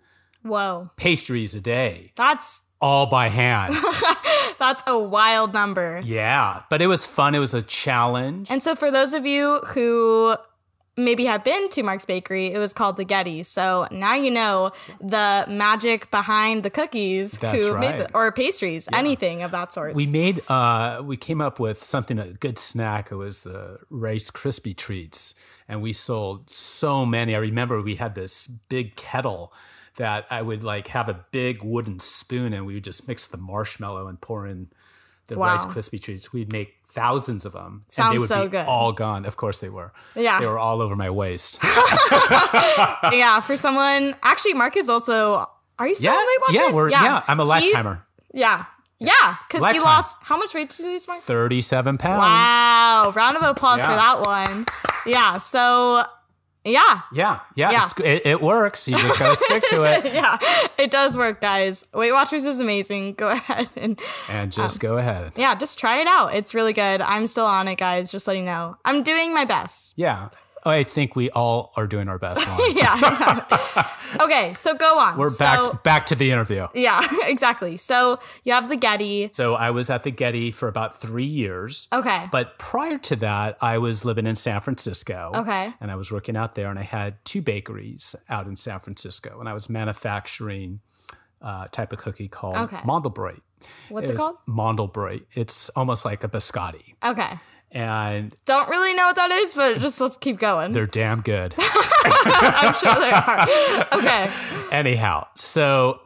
Whoa, 0.46 0.92
pastries 0.96 1.56
a 1.56 1.62
day, 1.62 2.12
that's 2.16 2.72
all 2.80 3.08
by 3.08 3.30
hand. 3.30 3.76
that's 4.60 4.84
a 4.88 4.98
wild 4.98 5.54
number. 5.54 6.02
yeah, 6.06 6.62
but 6.70 6.82
it 6.82 6.88
was 6.88 7.06
fun. 7.06 7.36
It 7.36 7.40
was 7.40 7.54
a 7.54 7.62
challenge. 7.62 8.50
And 8.52 8.62
so, 8.62 8.76
for 8.76 8.92
those 8.92 9.14
of 9.14 9.26
you 9.26 9.62
who 9.68 10.38
maybe 10.98 11.26
have 11.26 11.44
been 11.44 11.70
to 11.70 11.84
Mark's 11.84 12.06
Bakery, 12.06 12.48
it 12.48 12.58
was 12.58 12.74
called 12.74 12.98
the 12.98 13.04
Getty. 13.04 13.44
So 13.44 13.88
now 13.92 14.16
you 14.16 14.32
know 14.32 14.72
the 15.02 15.46
magic 15.48 16.10
behind 16.12 16.64
the 16.64 16.70
cookies, 16.70 17.38
That's 17.38 17.66
who 17.66 17.78
made 17.78 18.00
the, 18.00 18.14
or 18.14 18.32
pastries, 18.32 18.88
anything 18.94 19.44
of 19.44 19.52
that 19.52 19.74
sort. 19.74 19.96
We 19.96 20.08
made, 20.08 20.42
uh, 20.50 21.02
we 21.04 21.18
came 21.18 21.42
up 21.42 21.60
with 21.60 21.84
something, 21.84 22.18
a 22.20 22.34
good 22.34 22.58
snack. 22.58 23.12
It 23.12 23.16
was 23.16 23.44
the 23.44 23.80
Rice 23.90 24.32
Krispie 24.32 24.76
treats. 24.76 25.36
And 25.68 25.82
we 25.82 25.94
sold 25.94 26.50
so 26.50 27.06
many. 27.06 27.36
I 27.36 27.40
remember 27.40 27.82
we 27.82 27.96
had 27.96 28.14
this 28.14 28.48
big 28.48 28.96
kettle 28.96 29.52
that 29.98 30.26
I 30.30 30.42
would 30.42 30.64
like 30.64 30.88
have 30.90 31.08
a 31.10 31.26
big 31.32 31.64
wooden 31.64 32.00
spoon 32.00 32.54
and 32.54 32.66
we 32.66 32.74
would 32.76 32.84
just 32.84 33.08
mix 33.08 33.28
the 33.28 33.38
marshmallow 33.38 34.08
and 34.08 34.20
pour 34.20 34.46
in 34.46 34.68
the 35.28 35.38
Wow. 35.40 35.48
Rice 35.54 35.66
Krispie 35.66 36.02
treats. 36.02 36.32
We'd 36.34 36.52
make 36.52 36.76
thousands 36.86 37.46
of 37.46 37.54
them. 37.54 37.82
and 37.86 37.92
Sounds 37.94 38.12
they 38.14 38.18
would 38.20 38.28
so 38.28 38.44
be 38.44 38.50
good. 38.52 38.66
all 38.68 38.92
gone. 38.92 39.26
Of 39.26 39.38
course 39.38 39.60
they 39.62 39.70
were. 39.70 39.94
Yeah. 40.16 40.40
They 40.40 40.46
were 40.48 40.60
all 40.60 40.82
over 40.82 40.96
my 40.96 41.10
waist. 41.10 41.60
yeah, 41.64 43.40
for 43.40 43.56
someone, 43.56 44.16
actually, 44.24 44.54
Mark 44.54 44.78
is 44.78 44.90
also. 44.90 45.50
Are 45.78 45.88
you 45.88 45.96
still 45.96 46.14
yeah. 46.14 46.20
Weight 46.26 46.38
Watchers? 46.42 46.56
Yeah, 46.56 46.76
we're, 46.76 46.90
yeah. 46.90 47.24
I'm 47.28 47.40
a 47.40 47.44
He- 47.44 47.50
lifetimer. 47.50 48.06
yeah, 48.34 48.66
yeah, 49.00 49.36
because 49.50 49.70
he 49.72 49.80
lost. 49.80 50.20
How 50.22 50.38
much 50.38 50.54
weight 50.54 50.70
did 50.70 50.80
you 50.80 50.86
lose, 50.88 51.08
Mark? 51.08 51.22
37 51.22 51.98
pounds. 51.98 52.20
Wow! 52.20 53.12
Round 53.16 53.36
of 53.36 53.44
applause 53.44 53.82
for 53.82 53.88
that 53.92 54.22
one. 54.26 54.66
Yeah. 55.06 55.38
So, 55.38 56.04
yeah, 56.66 57.02
Yeah, 57.14 57.40
yeah, 57.56 57.72
Yeah. 57.72 58.06
It, 58.06 58.26
it 58.26 58.42
works. 58.42 58.88
You 58.88 58.98
just 58.98 59.20
gotta 59.20 59.36
stick 59.36 59.64
to 59.70 59.84
it 59.84 60.06
yeah, 60.14 60.38
it 60.78 60.92
does 60.92 61.16
work, 61.18 61.40
guys. 61.42 61.86
Weight 61.94 62.12
Watchers 62.12 62.46
is 62.46 62.60
amazing. 62.60 63.14
Go 63.14 63.30
ahead 63.38 63.70
and 63.76 64.00
and 64.28 64.52
just 64.52 64.84
um, 64.84 64.90
go 64.90 64.98
ahead. 64.98 65.34
yeah, 65.38 65.56
just 65.56 65.78
try 65.80 66.02
it 66.02 66.08
out. 66.08 66.34
It's 66.36 66.54
really 66.54 66.74
good. 66.74 67.02
I'm 67.02 67.28
still 67.28 67.46
on 67.46 67.68
it, 67.68 67.78
guys. 67.78 68.12
Just 68.12 68.28
letting 68.28 68.44
you 68.44 68.48
know. 68.52 68.78
I'm 68.84 69.04
doing 69.04 69.34
my 69.34 69.46
best. 69.46 69.94
Yeah, 69.96 70.30
I 70.66 70.84
think 70.84 71.16
we 71.16 71.30
all 71.30 71.72
are 71.76 71.88
doing 71.88 72.08
our 72.10 72.18
best. 72.20 72.46
Yeah. 72.76 72.96
Exactly. 72.98 73.58
okay, 74.22 74.54
so 74.56 74.76
go 74.76 74.98
on. 75.00 75.18
We're 75.18 75.30
So- 75.30 75.46
back 75.74 75.84
back 75.84 76.06
to 76.08 76.16
the 76.16 76.32
interview. 76.32 76.68
Yeah, 76.74 77.06
exactly. 77.26 77.78
So 77.78 78.20
you 78.44 78.54
have 78.54 78.70
the 78.70 78.76
Getty. 78.76 79.30
So 79.34 79.56
I 79.56 79.72
was 79.72 79.90
at 79.90 80.04
the 80.04 80.12
Getty 80.12 80.52
for 80.52 80.68
about 80.68 80.96
three 80.98 81.26
years. 81.26 81.88
Okay. 81.94 82.28
But 82.32 82.58
prior 82.58 82.98
to 83.00 83.16
that, 83.18 83.58
I 83.62 83.78
was 83.78 84.04
living 84.06 84.26
in 84.26 84.36
San 84.36 84.60
Francisco. 84.62 85.32
Okay. 85.36 85.74
And 85.80 85.92
I 85.92 85.96
was 85.96 86.12
working 86.12 86.36
out 86.36 86.56
there, 86.56 86.70
and 86.70 86.80
I 86.80 86.84
had 86.84 87.24
two 87.26 87.42
bakeries 87.42 88.16
out 88.30 88.48
in 88.48 88.56
San 88.56 88.80
Francisco, 88.80 89.40
and 89.40 89.48
I 89.50 89.54
was 89.54 89.70
manufacturing 89.70 90.80
uh, 91.42 91.68
type 91.68 91.92
of 91.94 92.00
cookie 92.00 92.28
called 92.28 92.58
Okay. 92.58 92.78
Mandelbrot. 92.78 93.42
What's 93.90 94.10
it 94.10 94.14
It's 94.14 94.22
called? 94.22 94.38
Mandelbrot. 94.48 95.26
It's 95.34 95.70
almost 95.70 96.06
like 96.06 96.24
a 96.24 96.28
biscotti, 96.30 96.96
Okay. 97.04 97.38
And 97.76 98.34
Don't 98.48 98.70
really 98.70 98.94
know 98.96 99.06
what 99.08 99.18
that 99.18 99.30
is, 99.32 99.54
but 99.54 99.80
just 99.80 100.02
let's 100.02 100.18
keep 100.18 100.40
going. 100.40 100.72
they're 100.72 100.88
damn 100.88 101.22
good. 101.22 101.54
I'm 101.60 102.74
sure 102.74 102.96
they 102.96 103.12
are. 103.12 103.48
Okay. 103.94 104.34
Anyhow, 104.72 105.28
so 105.36 106.00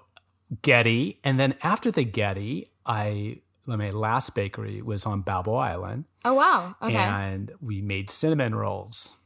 Getty, 0.63 1.19
and 1.23 1.39
then 1.39 1.55
after 1.63 1.91
the 1.91 2.03
Getty, 2.03 2.65
I 2.85 3.41
my 3.65 3.91
last 3.91 4.33
bakery 4.33 4.81
was 4.81 5.05
on 5.05 5.21
Balboa 5.21 5.57
Island, 5.59 6.05
Oh 6.25 6.33
wow. 6.33 6.75
Okay. 6.81 6.95
and 6.97 7.51
we 7.61 7.81
made 7.81 8.09
cinnamon 8.09 8.55
rolls, 8.55 9.17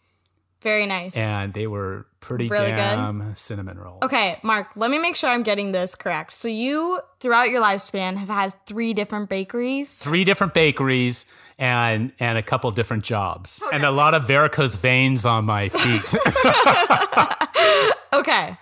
Very 0.64 0.86
nice. 0.86 1.16
and 1.16 1.54
they 1.54 1.68
were 1.68 2.08
pretty 2.22 2.48
Really 2.48 2.70
good? 2.72 2.78
damn 2.78 3.36
cinnamon 3.36 3.78
rolls. 3.78 4.00
Okay, 4.02 4.40
Mark, 4.44 4.68
let 4.78 4.90
me 4.90 4.98
make 4.98 5.16
sure 5.18 5.30
I'm 5.30 5.44
getting 5.44 5.74
this 5.74 5.94
correct. 5.94 6.34
So 6.34 6.48
you 6.48 7.00
throughout 7.20 7.50
your 7.50 7.62
lifespan 7.62 8.16
have 8.18 8.30
had 8.30 8.54
three 8.66 8.94
different 8.94 9.30
bakeries. 9.30 10.00
three 10.02 10.24
different 10.24 10.54
bakeries 10.54 11.26
and 11.60 12.14
and 12.20 12.38
a 12.38 12.42
couple 12.42 12.72
different 12.72 13.04
jobs 13.04 13.62
and 13.74 13.84
a 13.84 13.92
lot 13.92 14.14
of 14.14 14.26
varicose 14.26 14.76
veins 14.78 15.26
on 15.26 15.46
my 15.46 15.70
feet. 15.70 16.16
Okay. 18.14 18.58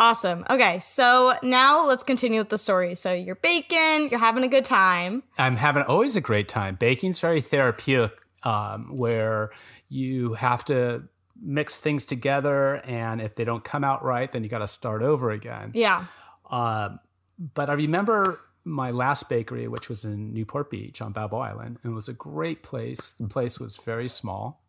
Awesome. 0.00 0.44
Okay, 0.50 0.78
so 0.80 1.34
now 1.42 1.86
let's 1.86 2.02
continue 2.02 2.40
with 2.40 2.50
the 2.50 2.58
story. 2.58 2.94
So 2.94 3.12
you're 3.12 3.34
baking, 3.36 4.10
you're 4.10 4.20
having 4.20 4.44
a 4.44 4.48
good 4.48 4.64
time. 4.64 5.22
I'm 5.38 5.56
having 5.56 5.82
always 5.84 6.14
a 6.16 6.20
great 6.20 6.46
time. 6.48 6.74
Baking's 6.76 7.18
very 7.20 7.40
therapeutic, 7.40 8.12
um, 8.44 8.96
where 8.96 9.50
you 9.88 10.34
have 10.34 10.64
to 10.66 11.04
mix 11.40 11.78
things 11.78 12.04
together, 12.04 12.76
and 12.84 13.20
if 13.20 13.34
they 13.34 13.44
don't 13.44 13.64
come 13.64 13.84
out 13.84 14.04
right, 14.04 14.30
then 14.30 14.42
you 14.42 14.48
got 14.48 14.58
to 14.58 14.66
start 14.66 15.02
over 15.02 15.30
again. 15.30 15.72
Yeah. 15.74 16.04
But 16.50 17.70
I 17.70 17.74
remember 17.74 18.40
my 18.64 18.90
last 18.90 19.28
bakery, 19.28 19.68
which 19.68 19.88
was 19.88 20.04
in 20.04 20.32
Newport 20.34 20.70
Beach 20.70 21.00
on 21.00 21.12
Balboa 21.12 21.50
Island, 21.50 21.78
and 21.82 21.92
it 21.92 21.94
was 21.94 22.08
a 22.08 22.12
great 22.12 22.62
place. 22.62 23.12
The 23.12 23.28
place 23.28 23.58
was 23.58 23.76
very 23.76 24.08
small. 24.08 24.62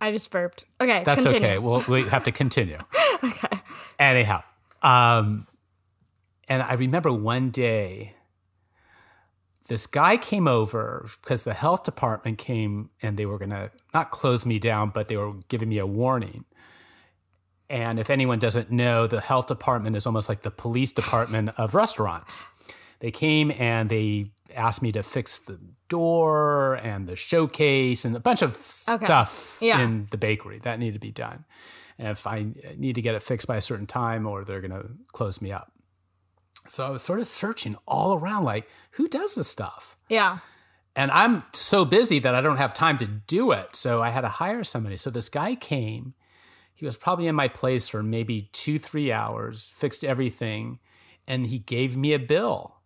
I 0.00 0.10
just 0.12 0.30
burped. 0.30 0.64
Okay, 0.80 1.02
That's 1.04 1.22
continue. 1.22 1.46
okay. 1.46 1.58
Well, 1.58 1.84
we 1.88 2.02
have 2.04 2.24
to 2.24 2.32
continue. 2.32 2.78
okay. 3.24 3.60
Anyhow, 3.98 4.42
um, 4.82 5.46
and 6.48 6.62
I 6.62 6.74
remember 6.74 7.12
one 7.12 7.50
day, 7.50 8.14
this 9.68 9.86
guy 9.86 10.16
came 10.16 10.46
over 10.46 11.08
because 11.22 11.44
the 11.44 11.54
health 11.54 11.84
department 11.84 12.38
came 12.38 12.90
and 13.02 13.16
they 13.16 13.26
were 13.26 13.38
gonna 13.38 13.70
not 13.94 14.10
close 14.10 14.44
me 14.44 14.58
down, 14.58 14.90
but 14.90 15.08
they 15.08 15.16
were 15.16 15.32
giving 15.48 15.68
me 15.70 15.78
a 15.78 15.86
warning. 15.86 16.44
And 17.70 17.98
if 17.98 18.10
anyone 18.10 18.38
doesn't 18.38 18.70
know, 18.70 19.06
the 19.06 19.20
health 19.20 19.46
department 19.46 19.96
is 19.96 20.06
almost 20.06 20.28
like 20.28 20.42
the 20.42 20.50
police 20.50 20.92
department 20.92 21.50
of 21.56 21.74
restaurants. 21.74 22.46
They 23.00 23.10
came 23.10 23.50
and 23.58 23.88
they 23.88 24.26
asked 24.54 24.82
me 24.82 24.92
to 24.92 25.02
fix 25.02 25.38
the 25.38 25.58
door 25.88 26.74
and 26.74 27.06
the 27.06 27.16
showcase 27.16 28.04
and 28.04 28.14
a 28.14 28.20
bunch 28.20 28.42
of 28.42 28.52
Okay. 28.88 29.06
stuff 29.06 29.58
Yeah. 29.60 29.80
in 29.80 30.08
the 30.10 30.18
bakery 30.18 30.58
that 30.60 30.78
needed 30.78 30.94
to 30.94 31.00
be 31.00 31.10
done. 31.10 31.44
And 31.98 32.08
if 32.08 32.26
I 32.26 32.46
need 32.76 32.94
to 32.96 33.02
get 33.02 33.14
it 33.14 33.22
fixed 33.22 33.46
by 33.46 33.56
a 33.56 33.60
certain 33.60 33.86
time 33.86 34.26
or 34.26 34.44
they're 34.44 34.60
going 34.60 34.70
to 34.82 34.90
close 35.12 35.40
me 35.40 35.50
up. 35.52 35.72
So 36.68 36.86
I 36.86 36.90
was 36.90 37.02
sort 37.02 37.20
of 37.20 37.26
searching 37.26 37.76
all 37.86 38.14
around 38.14 38.44
like, 38.44 38.68
who 38.92 39.08
does 39.08 39.34
this 39.34 39.48
stuff? 39.48 39.96
Yeah. 40.08 40.38
And 40.96 41.10
I'm 41.10 41.44
so 41.52 41.84
busy 41.84 42.18
that 42.20 42.34
I 42.34 42.40
don't 42.40 42.56
have 42.56 42.72
time 42.72 42.98
to 42.98 43.06
do 43.06 43.52
it. 43.52 43.76
So 43.76 44.02
I 44.02 44.10
had 44.10 44.22
to 44.22 44.28
hire 44.28 44.64
somebody. 44.64 44.96
So 44.96 45.10
this 45.10 45.28
guy 45.28 45.54
came. 45.54 46.14
He 46.74 46.84
was 46.84 46.96
probably 46.96 47.26
in 47.26 47.34
my 47.34 47.48
place 47.48 47.88
for 47.88 48.02
maybe 48.02 48.48
two, 48.52 48.78
three 48.78 49.12
hours, 49.12 49.68
fixed 49.68 50.04
everything, 50.04 50.78
and 51.26 51.46
he 51.46 51.58
gave 51.58 51.96
me 51.96 52.12
a 52.12 52.18
bill. 52.18 52.76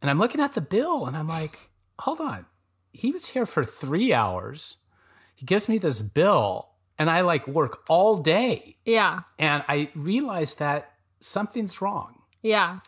And 0.00 0.10
I'm 0.10 0.18
looking 0.18 0.40
at 0.40 0.54
the 0.54 0.60
bill 0.60 1.06
and 1.06 1.16
I'm 1.16 1.28
like, 1.28 1.70
hold 1.98 2.20
on. 2.20 2.46
He 2.92 3.12
was 3.12 3.28
here 3.28 3.46
for 3.46 3.64
three 3.64 4.12
hours. 4.12 4.78
He 5.34 5.46
gives 5.46 5.68
me 5.68 5.78
this 5.78 6.02
bill, 6.02 6.70
and 6.98 7.08
I 7.08 7.22
like 7.22 7.46
work 7.46 7.80
all 7.88 8.18
day. 8.18 8.76
Yeah. 8.84 9.20
And 9.38 9.64
I 9.68 9.90
realized 9.94 10.58
that 10.58 10.92
something's 11.20 11.80
wrong. 11.80 12.19
Yeah. 12.42 12.80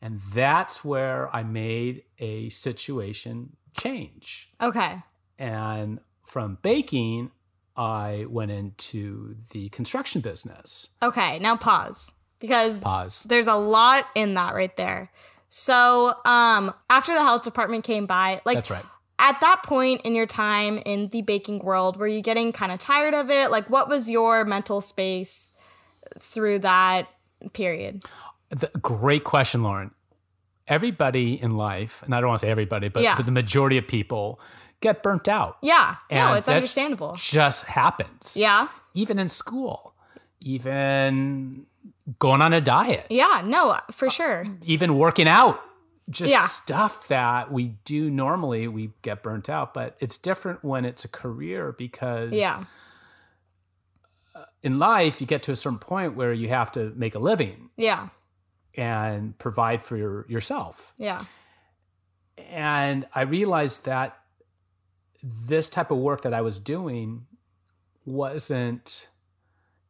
And 0.00 0.20
that's 0.32 0.84
where 0.84 1.34
I 1.34 1.42
made 1.42 2.02
a 2.18 2.48
situation 2.48 3.56
change. 3.76 4.50
Okay. 4.60 4.96
And 5.38 6.00
from 6.24 6.58
baking, 6.62 7.30
I 7.76 8.26
went 8.28 8.50
into 8.50 9.36
the 9.50 9.68
construction 9.70 10.20
business. 10.20 10.88
Okay. 11.02 11.38
Now 11.38 11.56
pause 11.56 12.12
because 12.40 12.80
Pause. 12.80 13.24
there's 13.24 13.46
a 13.46 13.54
lot 13.54 14.06
in 14.14 14.34
that 14.34 14.54
right 14.54 14.76
there. 14.76 15.10
So, 15.48 16.14
um, 16.24 16.74
after 16.90 17.12
the 17.12 17.20
health 17.20 17.44
department 17.44 17.84
came 17.84 18.06
by, 18.06 18.40
like 18.44 18.56
That's 18.56 18.70
right. 18.70 18.84
at 19.18 19.38
that 19.40 19.62
point 19.62 20.00
in 20.02 20.14
your 20.14 20.26
time 20.26 20.78
in 20.78 21.08
the 21.08 21.22
baking 21.22 21.58
world, 21.60 21.96
were 21.98 22.08
you 22.08 22.22
getting 22.22 22.52
kind 22.52 22.72
of 22.72 22.78
tired 22.78 23.14
of 23.14 23.30
it? 23.30 23.50
Like, 23.50 23.68
what 23.70 23.88
was 23.88 24.08
your 24.10 24.44
mental 24.44 24.80
space 24.80 25.52
through 26.18 26.60
that 26.60 27.06
period? 27.52 28.02
The, 28.54 28.70
great 28.80 29.24
question, 29.24 29.62
Lauren. 29.62 29.90
Everybody 30.68 31.40
in 31.42 31.56
life, 31.56 32.02
and 32.04 32.14
I 32.14 32.20
don't 32.20 32.28
want 32.28 32.40
to 32.40 32.46
say 32.46 32.50
everybody, 32.50 32.88
but, 32.88 33.02
Yeah. 33.02 33.16
but 33.16 33.26
the 33.26 33.32
majority 33.32 33.78
of 33.78 33.88
people 33.88 34.38
get 34.80 35.02
burnt 35.02 35.26
out. 35.26 35.56
Yeah, 35.62 35.96
no, 36.10 36.34
it's 36.34 36.48
understandable. 36.48 37.14
Just 37.16 37.64
happens. 37.66 38.36
Yeah, 38.36 38.68
Even 38.94 39.18
in 39.18 39.28
school, 39.28 39.94
even 40.40 41.66
going 42.18 42.42
on 42.42 42.52
a 42.52 42.60
diet, 42.60 43.06
yeah, 43.10 43.42
no, 43.44 43.78
for 43.90 44.06
uh, 44.06 44.10
sure. 44.10 44.46
even 44.64 44.96
working 44.98 45.26
out. 45.28 45.60
Just 46.10 46.32
Yeah. 46.32 46.44
stuff 46.46 47.08
that 47.08 47.50
we 47.50 47.68
do 47.84 48.10
normally, 48.10 48.68
we 48.68 48.90
get 49.02 49.22
burnt 49.22 49.48
out. 49.48 49.72
But 49.72 49.96
it's 50.00 50.18
different 50.18 50.62
when 50.64 50.84
it's 50.84 51.04
a 51.04 51.08
career 51.08 51.72
because 51.72 52.32
Yeah, 52.32 52.64
uh, 54.34 54.44
in 54.62 54.78
life, 54.78 55.20
you 55.20 55.26
get 55.26 55.42
to 55.44 55.52
a 55.52 55.56
certain 55.56 55.78
point 55.78 56.14
where 56.16 56.32
you 56.32 56.48
have 56.48 56.70
to 56.72 56.92
make 56.96 57.14
a 57.14 57.18
living 57.20 57.70
yeah, 57.76 58.08
and 58.76 59.36
provide 59.38 59.82
for 59.82 59.96
your, 59.96 60.26
yourself. 60.28 60.92
yeah, 60.98 61.22
And 62.50 63.06
I 63.14 63.22
realized 63.22 63.84
that 63.84 64.18
this 65.22 65.68
type 65.68 65.90
of 65.90 65.98
work 65.98 66.22
that 66.22 66.34
I 66.34 66.40
was 66.40 66.58
doing 66.58 67.26
wasn't, 68.04 69.08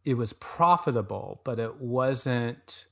it 0.04 0.14
was 0.14 0.32
profitable, 0.34 1.40
but 1.44 1.58
it 1.58 1.80
wasn't, 1.80 2.86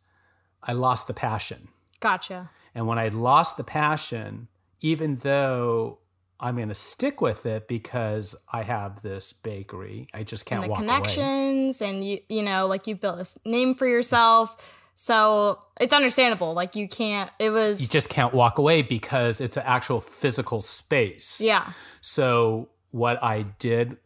I 0.63 0.73
lost 0.73 1.07
the 1.07 1.15
passion. 1.15 1.69
gotcha. 2.01 2.51
And 2.75 2.87
when 2.87 2.99
I 3.01 3.09
lost 3.09 3.57
the 3.57 3.65
passion, 3.65 4.47
even 4.81 5.17
though 5.17 5.99
I'm 6.39 6.55
going 6.57 6.69
to 6.69 6.75
stick 6.75 7.21
with 7.21 7.45
it 7.45 7.67
because 7.67 8.37
I 8.53 8.63
have 8.63 9.03
this 9.03 9.33
bakery, 9.33 10.07
I 10.15 10.23
just 10.23 10.47
can't 10.47 10.63
And 10.63 10.69
the 10.69 10.71
walk 10.71 10.79
away. 10.79 10.87
connections, 10.87 11.83
and 11.83 12.05
you, 12.07 12.21
you 12.29 12.43
know, 12.43 12.67
like 12.69 12.87
you've 12.87 13.01
built 13.01 13.19
a 13.45 13.49
name 13.49 13.75
for 13.75 13.87
yourself. 13.89 14.57
So 14.95 15.59
it's 15.81 15.95
understandable. 15.95 16.53
Like 16.55 16.77
you 16.77 16.89
can't. 16.89 17.31
It 17.39 17.51
was. 17.51 17.81
You 17.81 17.89
just 17.89 18.09
can't 18.09 18.35
walk 18.35 18.59
away 18.59 18.83
because 18.83 19.41
it's 19.41 19.57
an 19.57 19.63
actual 19.67 20.01
physical 20.01 20.61
space. 20.61 21.41
yeah. 21.41 21.73
So 22.01 22.69
what 22.91 23.23
I 23.23 23.43
did, 23.59 23.97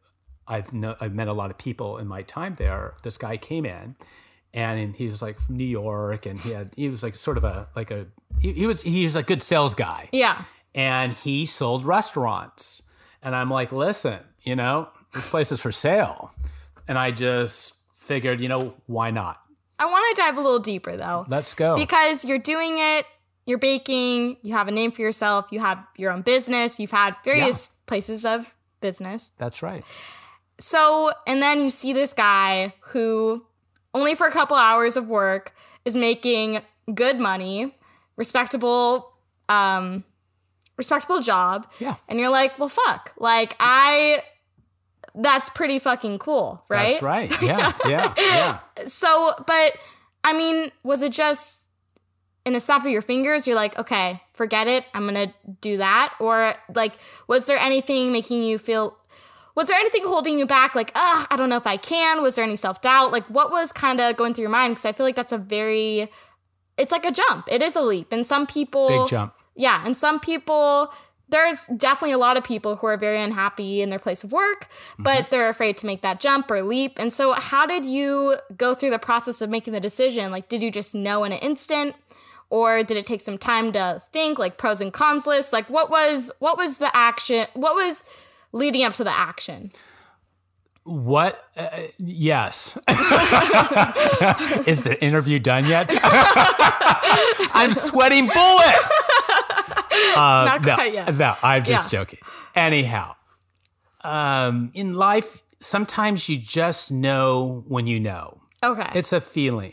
I've 0.47 0.73
no, 0.73 0.95
I've 1.01 1.15
met 1.15 1.29
a 1.29 1.33
lot 1.33 1.51
of 1.51 1.59
people 1.59 1.99
in 1.99 2.07
my 2.07 2.23
time 2.23 2.55
there. 2.55 2.95
This 3.03 3.19
guy 3.19 3.37
came 3.37 3.65
in, 3.67 3.97
and 4.53 4.95
he 4.95 5.07
was 5.07 5.23
like 5.23 5.41
from 5.41 5.57
New 5.57 5.65
York, 5.65 6.27
and 6.27 6.39
he 6.41 6.51
had 6.53 6.71
he 6.77 6.89
was 6.89 7.03
like 7.03 7.17
sort 7.17 7.37
of 7.39 7.45
a 7.45 7.69
like 7.75 7.91
a 7.91 8.07
he, 8.41 8.53
he 8.53 8.67
was 8.67 8.83
he 8.83 9.03
was 9.05 9.17
a 9.17 9.23
good 9.23 9.43
sales 9.43 9.75
guy, 9.75 10.09
Yeah. 10.13 10.43
and 10.75 11.13
he 11.13 11.47
sold 11.47 11.85
restaurants. 11.85 12.83
And 13.23 13.35
I'm 13.35 13.49
like, 13.51 13.73
listen, 13.73 14.21
you 14.43 14.55
know, 14.55 14.91
this 15.15 15.27
place 15.27 15.51
is 15.51 15.61
for 15.61 15.73
sale, 15.73 16.33
and 16.87 16.99
I 16.99 17.11
just 17.11 17.77
figured, 17.97 18.39
you 18.41 18.49
know, 18.51 18.75
why 18.87 19.11
not? 19.11 19.41
I 19.79 19.87
want 19.87 20.17
to 20.17 20.23
dive 20.23 20.37
a 20.37 20.41
little 20.41 20.59
deeper 20.61 20.97
though. 20.97 21.25
Let's 21.29 21.55
go. 21.55 21.77
because 21.77 22.25
you're 22.25 22.39
doing 22.39 22.77
it 22.79 23.07
you're 23.47 23.59
baking 23.59 24.37
you 24.43 24.55
have 24.55 24.69
a 24.69 24.71
name 24.71 24.91
for 24.91 25.03
yourself 25.03 25.49
you 25.51 25.61
have 25.61 25.79
your 25.99 26.11
own 26.13 26.23
business 26.23 26.81
you've 26.81 26.91
had 26.91 27.15
various 27.25 27.69
places 27.87 28.25
of 28.25 28.55
business 28.81 29.33
That's 29.39 29.63
right. 29.63 29.85
so 30.59 31.13
and 31.27 31.43
then 31.43 31.61
you 31.61 31.71
see 31.71 31.93
this 31.93 32.15
guy 32.15 32.73
who 32.81 33.45
only 33.93 34.15
for 34.15 34.27
a 34.27 34.31
couple 34.33 34.57
hours 34.57 34.97
of 34.97 35.09
work 35.09 35.53
is 35.85 35.95
making 35.95 36.61
good 36.95 37.19
money 37.21 37.75
respectable 38.17 39.13
um 39.51 40.05
respectable 40.79 41.21
job 41.21 41.67
Yeah. 41.79 41.97
and 42.09 42.19
you're 42.19 42.31
like 42.31 42.59
well 42.59 42.71
fuck 42.71 43.13
like 43.19 43.55
i 43.61 44.23
that's 45.15 45.49
pretty 45.51 45.79
fucking 45.79 46.19
cool 46.19 46.65
right 46.69 46.91
That's 46.91 47.03
right. 47.03 47.31
Yeah. 47.43 47.73
Yeah. 47.87 48.15
Yeah. 48.17 48.59
so, 48.87 49.33
but 49.47 49.77
I 50.23 50.33
mean, 50.33 50.71
was 50.83 51.03
it 51.03 51.13
just 51.13 51.63
in 52.45 52.55
a 52.55 52.61
snap 52.61 52.85
of 52.85 52.91
your 52.91 53.03
fingers? 53.03 53.47
You're 53.47 53.57
like, 53.57 53.79
okay, 53.79 54.21
forget 54.33 54.67
it. 54.67 54.85
I'm 54.95 55.07
gonna 55.07 55.33
do 55.61 55.77
that, 55.79 56.15
or 56.19 56.55
like, 56.75 56.93
was 57.29 57.47
there 57.47 57.59
anything 57.59 58.13
making 58.13 58.43
you 58.43 58.59
feel? 58.59 58.97
Was 59.55 59.69
there 59.69 59.79
anything 59.79 60.03
holding 60.05 60.39
you 60.39 60.47
back? 60.47 60.75
Like, 60.75 60.91
ah, 60.97 61.27
I 61.31 61.37
don't 61.37 61.49
know 61.49 61.57
if 61.57 61.67
I 61.67 61.77
can. 61.77 62.23
Was 62.23 62.35
there 62.35 62.45
any 62.45 62.57
self 62.57 62.81
doubt? 62.83 63.13
Like, 63.13 63.25
what 63.27 63.51
was 63.51 63.71
kind 63.71 64.01
of 64.01 64.17
going 64.17 64.35
through 64.35 64.43
your 64.43 64.51
mind? 64.51 64.73
Because 64.73 64.85
I 64.87 64.93
feel 64.93 65.07
like 65.07 65.15
that's 65.17 65.33
a 65.33 65.39
very 65.39 66.11
it's 66.77 66.91
like 66.93 67.05
a 67.05 67.13
jump. 67.13 67.47
It 67.51 67.63
is 67.63 67.77
a 67.77 67.83
leap. 67.83 68.13
And 68.13 68.27
some 68.27 68.47
people 68.47 68.89
Big 68.89 69.09
jump. 69.09 69.35
Yeah, 69.57 69.83
and 69.87 69.97
some 69.97 70.19
people 70.19 70.93
there's 71.35 71.67
definitely 71.67 72.13
a 72.13 72.19
lot 72.19 72.37
of 72.37 72.45
people 72.45 72.77
who 72.77 72.87
are 72.87 72.97
very 72.97 73.21
unhappy 73.21 73.83
in 73.83 73.91
their 73.91 73.99
place 73.99 74.23
of 74.23 74.31
work, 74.31 74.69
but 75.01 75.31
they're 75.31 75.49
afraid 75.49 75.77
to 75.79 75.87
make 75.87 76.01
that 76.03 76.21
jump 76.21 76.49
or 76.49 76.63
leap. 76.63 76.93
And 76.97 77.13
so 77.13 77.33
how 77.33 77.67
did 77.67 77.85
you 77.85 78.37
go 78.57 78.73
through 78.73 78.91
the 78.91 79.01
process 79.01 79.41
of 79.41 79.51
making 79.51 79.73
the 79.73 79.81
decision? 79.81 80.31
Like 80.31 80.49
did 80.49 80.63
you 80.63 80.71
just 80.71 80.95
know 80.95 81.25
in 81.25 81.33
an 81.33 81.41
instant? 81.41 81.97
Or 82.51 82.85
did 82.85 82.97
it 82.97 83.05
take 83.05 83.21
some 83.21 83.37
time 83.37 83.73
to 83.73 84.01
think, 84.13 84.39
like 84.39 84.59
pros 84.59 84.81
and 84.81 84.93
cons 84.93 85.27
list? 85.27 85.53
Like 85.53 85.69
what 85.69 85.91
was 85.91 86.31
what 86.39 86.57
was 86.57 86.79
the 86.79 86.95
action? 86.97 87.47
What 87.55 87.75
was 87.75 88.05
leading 88.53 88.85
up 88.85 88.95
to 88.95 89.05
the 89.05 89.11
action? 89.11 89.73
What? 90.85 91.43
Uh, 91.57 91.69
yes. 91.99 92.77
Is 94.69 94.83
the 94.83 94.99
interview 95.01 95.39
done 95.39 95.65
yet? 95.65 95.89
I'm 97.55 97.73
sweating 97.73 98.27
bullets. 98.27 99.03
Uh, 100.17 100.45
Not 100.47 100.63
no, 100.65 100.75
quite 100.75 100.95
yet. 100.95 101.15
no, 101.17 101.37
I'm 101.43 101.65
just 101.65 101.93
Yeah. 101.93 101.99
joking. 102.01 102.21
Anyhow, 102.55 103.17
um, 104.05 104.71
in 104.75 104.95
life, 104.95 105.43
sometimes 105.59 106.29
you 106.29 106.39
just 106.39 106.93
know 106.93 107.65
when 107.67 107.87
you 107.87 107.99
know. 107.99 108.41
Okay. 108.63 108.89
It's 108.95 109.13
a 109.13 109.21
feeling. 109.21 109.73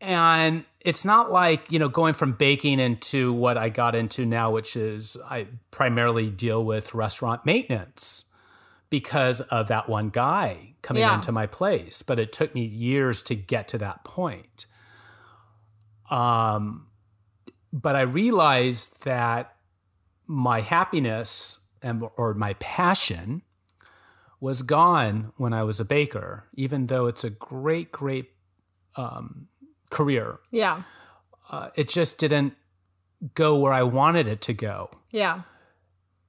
And 0.00 0.64
it's 0.80 1.04
not 1.04 1.30
like, 1.30 1.70
you 1.70 1.78
know, 1.78 1.88
going 1.88 2.14
from 2.14 2.32
baking 2.32 2.80
into 2.80 3.32
what 3.32 3.56
I 3.56 3.68
got 3.68 3.94
into 3.94 4.26
now, 4.26 4.50
which 4.50 4.74
is 4.74 5.16
I 5.30 5.46
primarily 5.70 6.28
deal 6.28 6.64
with 6.64 6.92
restaurant 6.92 7.46
maintenance 7.46 8.24
because 8.90 9.40
of 9.42 9.68
that 9.68 9.88
one 9.88 10.08
guy 10.08 10.74
coming 10.82 11.02
Yeah. 11.02 11.14
into 11.14 11.30
my 11.30 11.46
place. 11.46 12.02
But 12.02 12.18
it 12.18 12.32
took 12.32 12.52
me 12.52 12.64
years 12.64 13.22
to 13.24 13.36
get 13.36 13.68
to 13.68 13.78
that 13.78 14.02
point. 14.02 14.66
Um, 16.10 16.88
but 17.72 17.96
I 17.96 18.02
realized 18.02 19.04
that 19.04 19.54
my 20.26 20.60
happiness 20.60 21.58
and 21.82 22.04
or 22.16 22.34
my 22.34 22.54
passion 22.54 23.42
was 24.40 24.62
gone 24.62 25.32
when 25.36 25.52
I 25.52 25.62
was 25.62 25.78
a 25.80 25.84
baker, 25.84 26.44
even 26.54 26.86
though 26.86 27.06
it's 27.06 27.24
a 27.24 27.30
great, 27.30 27.92
great 27.92 28.30
um, 28.96 29.48
career. 29.90 30.40
yeah. 30.50 30.82
Uh, 31.50 31.68
it 31.74 31.88
just 31.88 32.18
didn't 32.18 32.54
go 33.34 33.58
where 33.58 33.74
I 33.74 33.82
wanted 33.82 34.26
it 34.26 34.40
to 34.42 34.54
go. 34.54 34.90
Yeah. 35.10 35.42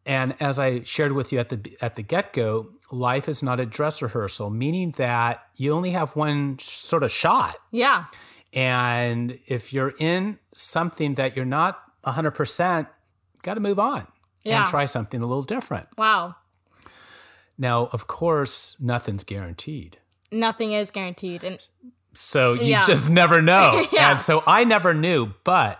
And 0.05 0.35
as 0.41 0.59
I 0.59 0.83
shared 0.83 1.13
with 1.13 1.31
you 1.31 1.39
at 1.39 1.47
the 1.47 1.77
at 1.81 1.95
the 1.95 2.03
get 2.03 2.33
go, 2.33 2.71
life 2.91 3.29
is 3.29 3.41
not 3.41 3.59
a 3.61 3.65
dress 3.65 4.01
rehearsal, 4.01 4.49
meaning 4.49 4.91
that 4.97 5.45
you 5.55 5.71
only 5.71 5.91
have 5.91 6.13
one 6.15 6.59
sort 6.59 7.03
of 7.03 7.11
shot. 7.11 7.55
Yeah. 7.71 8.05
And 8.53 9.39
if 9.47 9.73
you're 9.73 9.93
in 9.99 10.39
something 10.53 11.15
that 11.15 11.35
you're 11.35 11.45
not 11.45 11.81
100%, 12.05 12.87
got 13.41 13.53
to 13.55 13.59
move 13.59 13.79
on 13.79 14.07
Yeah. 14.43 14.61
and 14.61 14.69
try 14.69 14.85
something 14.85 15.21
a 15.21 15.25
little 15.25 15.43
different. 15.43 15.87
Wow. 15.97 16.35
Now, 17.57 17.85
of 17.87 18.07
course, 18.07 18.75
nothing's 18.79 19.23
guaranteed. 19.23 19.97
Nothing 20.31 20.71
is 20.73 20.91
guaranteed. 20.91 21.43
And 21.43 21.59
So 22.15 22.53
you 22.53 22.65
Yeah. 22.65 22.85
just 22.85 23.09
never 23.09 23.41
know. 23.51 23.85
Yeah. 23.91 24.11
And 24.11 24.21
so 24.21 24.43
I 24.45 24.63
never 24.63 24.93
knew, 24.93 25.33
but 25.43 25.79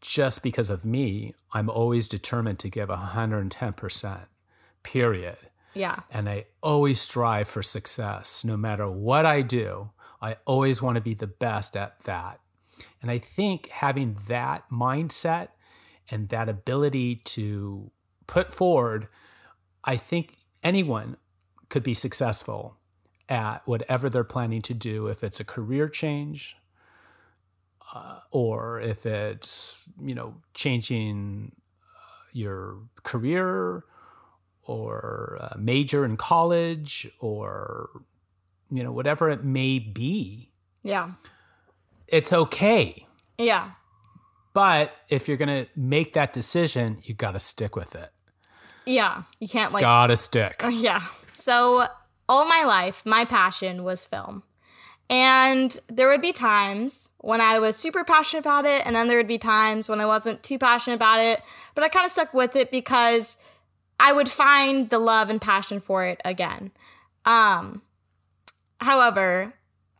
just 0.00 0.42
because 0.42 0.70
of 0.70 0.84
me, 0.84 1.34
I'm 1.52 1.70
always 1.70 2.08
determined 2.08 2.58
to 2.60 2.68
give 2.68 2.88
110%, 2.90 4.26
period. 4.82 5.36
yeah. 5.72 6.00
And 6.10 6.28
I 6.28 6.46
always 6.62 7.00
strive 7.00 7.48
for 7.48 7.62
success. 7.62 8.44
No 8.44 8.56
matter 8.56 8.88
what 8.90 9.24
I 9.26 9.40
do, 9.42 9.90
I 10.24 10.36
always 10.46 10.80
want 10.80 10.94
to 10.94 11.02
be 11.02 11.12
the 11.12 11.26
best 11.26 11.76
at 11.76 12.00
that. 12.04 12.40
And 13.02 13.10
I 13.10 13.18
think 13.18 13.68
having 13.68 14.16
that 14.26 14.64
mindset 14.70 15.48
and 16.10 16.30
that 16.30 16.48
ability 16.48 17.16
to 17.16 17.90
put 18.26 18.54
forward, 18.54 19.08
I 19.84 19.98
think 19.98 20.38
anyone 20.62 21.18
could 21.68 21.82
be 21.82 21.92
successful 21.92 22.78
at 23.28 23.60
whatever 23.66 24.08
they're 24.08 24.24
planning 24.24 24.62
to 24.62 24.72
do, 24.72 25.08
if 25.08 25.22
it's 25.22 25.40
a 25.40 25.44
career 25.44 25.90
change 25.90 26.56
uh, 27.94 28.20
or 28.30 28.80
if 28.80 29.04
it's, 29.04 29.86
you 30.00 30.14
know, 30.14 30.36
changing 30.54 31.52
uh, 31.84 32.24
your 32.32 32.78
career 33.02 33.84
or 34.62 35.50
major 35.58 36.02
in 36.02 36.16
college 36.16 37.06
or, 37.20 37.90
you 38.74 38.82
know, 38.82 38.92
whatever 38.92 39.30
it 39.30 39.44
may 39.44 39.78
be. 39.78 40.50
Yeah. 40.82 41.12
It's 42.08 42.32
okay. 42.32 43.06
Yeah. 43.38 43.70
But 44.52 44.94
if 45.08 45.28
you're 45.28 45.36
going 45.36 45.64
to 45.64 45.70
make 45.76 46.12
that 46.14 46.32
decision, 46.32 46.98
you 47.02 47.14
got 47.14 47.32
to 47.32 47.40
stick 47.40 47.76
with 47.76 47.94
it. 47.94 48.10
Yeah. 48.86 49.22
You 49.40 49.48
can't 49.48 49.72
like 49.72 49.80
Got 49.80 50.08
to 50.08 50.16
stick. 50.16 50.62
Yeah. 50.70 51.02
So 51.32 51.86
all 52.28 52.46
my 52.46 52.64
life, 52.64 53.02
my 53.04 53.24
passion 53.24 53.84
was 53.84 54.06
film. 54.06 54.42
And 55.10 55.78
there 55.88 56.08
would 56.08 56.22
be 56.22 56.32
times 56.32 57.10
when 57.18 57.40
I 57.40 57.58
was 57.58 57.76
super 57.76 58.04
passionate 58.04 58.40
about 58.40 58.64
it, 58.64 58.86
and 58.86 58.96
then 58.96 59.06
there 59.06 59.18
would 59.18 59.28
be 59.28 59.36
times 59.36 59.88
when 59.88 60.00
I 60.00 60.06
wasn't 60.06 60.42
too 60.42 60.58
passionate 60.58 60.96
about 60.96 61.20
it. 61.20 61.42
But 61.74 61.84
I 61.84 61.88
kind 61.88 62.06
of 62.06 62.12
stuck 62.12 62.32
with 62.32 62.56
it 62.56 62.70
because 62.70 63.36
I 64.00 64.12
would 64.12 64.28
find 64.28 64.88
the 64.88 64.98
love 64.98 65.28
and 65.28 65.40
passion 65.40 65.78
for 65.78 66.04
it 66.04 66.20
again. 66.24 66.70
Um, 67.26 67.82
however, 68.84 69.54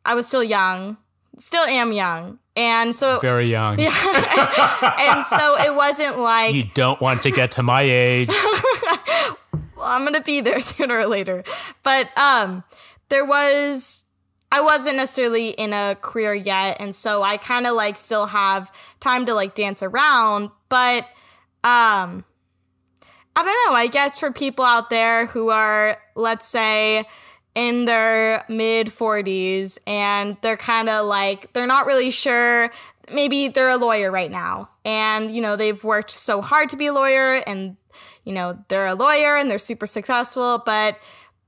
I 0.04 0.14
was 0.14 0.26
still 0.26 0.44
young, 0.44 0.96
still 1.38 1.64
am 1.64 1.92
young, 1.92 2.38
and 2.56 2.94
so 2.94 3.18
Very 3.20 3.50
young. 3.50 3.80
Yeah. 3.80 3.90
and 5.00 5.24
so 5.24 5.58
it 5.60 5.74
wasn't 5.74 6.18
like 6.18 6.54
You 6.54 6.64
don't 6.74 7.00
want 7.00 7.22
to 7.24 7.30
get 7.30 7.52
to 7.52 7.62
my 7.62 7.82
age. 7.82 8.28
well, 9.76 9.86
I'm 9.86 10.04
gonna 10.04 10.20
be 10.20 10.40
there 10.40 10.60
sooner 10.72 10.98
or 10.98 11.06
later. 11.06 11.44
But 11.82 12.16
um, 12.16 12.64
there 13.08 13.24
was 13.24 14.04
I 14.52 14.60
wasn't 14.60 14.96
necessarily 14.96 15.48
in 15.48 15.72
a 15.72 15.96
career 16.00 16.32
yet, 16.32 16.76
and 16.78 16.94
so 16.94 17.22
I 17.22 17.38
kind 17.38 17.66
of 17.66 17.74
like 17.74 17.96
still 17.96 18.26
have 18.26 18.70
time 19.00 19.26
to 19.26 19.34
like 19.34 19.56
dance 19.56 19.82
around. 19.82 20.50
But 20.68 21.04
um, 21.64 22.24
I 23.36 23.42
don't 23.42 23.46
know. 23.46 23.76
I 23.76 23.88
guess 23.90 24.18
for 24.18 24.30
people 24.30 24.64
out 24.64 24.90
there 24.90 25.26
who 25.26 25.48
are, 25.48 25.98
let's 26.14 26.46
say, 26.46 27.04
in 27.54 27.84
their 27.84 28.44
mid 28.48 28.88
40s 28.88 29.78
and 29.86 30.36
they're 30.40 30.56
kind 30.56 30.88
of 30.88 31.06
like, 31.06 31.52
they're 31.52 31.66
not 31.66 31.86
really 31.86 32.10
sure. 32.10 32.70
Maybe 33.12 33.48
they're 33.48 33.70
a 33.70 33.76
lawyer 33.76 34.10
right 34.10 34.30
now 34.30 34.70
and, 34.84 35.30
you 35.30 35.40
know, 35.40 35.56
they've 35.56 35.82
worked 35.84 36.10
so 36.10 36.40
hard 36.40 36.68
to 36.70 36.76
be 36.76 36.86
a 36.86 36.92
lawyer 36.92 37.42
and, 37.46 37.76
you 38.24 38.32
know, 38.32 38.58
they're 38.68 38.86
a 38.86 38.94
lawyer 38.94 39.36
and 39.36 39.50
they're 39.50 39.58
super 39.58 39.86
successful, 39.86 40.62
but 40.64 40.98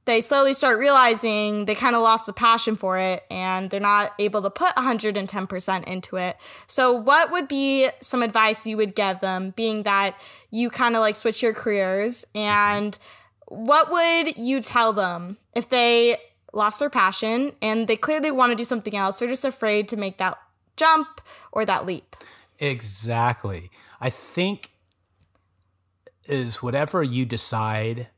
they 0.07 0.21
slowly 0.21 0.53
start 0.53 0.79
realizing 0.79 1.65
they 1.65 1.75
kind 1.75 1.97
of 1.97 2.03
lost 2.03 2.27
the 2.27 2.33
passion 2.33 2.77
for 2.77 2.97
it 2.97 3.25
and 3.29 3.71
they're 3.71 3.81
not 3.81 4.15
able 4.21 4.41
to 4.41 4.51
put 4.51 4.73
110% 4.77 5.85
into 5.85 6.17
it. 6.17 6.37
So, 6.69 6.93
what 6.93 7.33
would 7.33 7.49
be 7.49 7.89
some 8.01 8.23
advice 8.23 8.67
you 8.67 8.77
would 8.77 8.95
give 8.95 9.19
them, 9.19 9.51
being 9.57 9.83
that 9.83 10.17
you 10.51 10.71
kind 10.71 10.95
of 10.95 11.01
like 11.01 11.17
switch 11.17 11.43
your 11.43 11.53
careers? 11.53 12.25
And 12.37 12.97
what 13.47 13.91
would 13.91 14.37
you 14.37 14.61
tell 14.61 14.93
them 14.93 15.39
if 15.55 15.69
they 15.69 16.19
lost 16.53 16.81
their 16.81 16.91
passion 16.91 17.53
and 17.63 17.87
they 17.87 17.97
clearly 17.97 18.31
want 18.31 18.51
to 18.51 18.57
do 18.57 18.65
something 18.65 18.97
else? 18.97 19.19
They're 19.19 19.29
just 19.29 19.45
afraid 19.45 19.89
to 19.89 19.97
make 19.97 20.19
that 20.19 20.39
jump 20.77 21.21
or 21.53 21.65
that 21.65 21.87
leap. 21.87 22.17
Exactly. 22.59 23.71
I 24.01 24.11
think 24.11 24.71
is 26.25 26.63
whatever 26.63 27.03
you 27.03 27.25
decide 27.25 28.09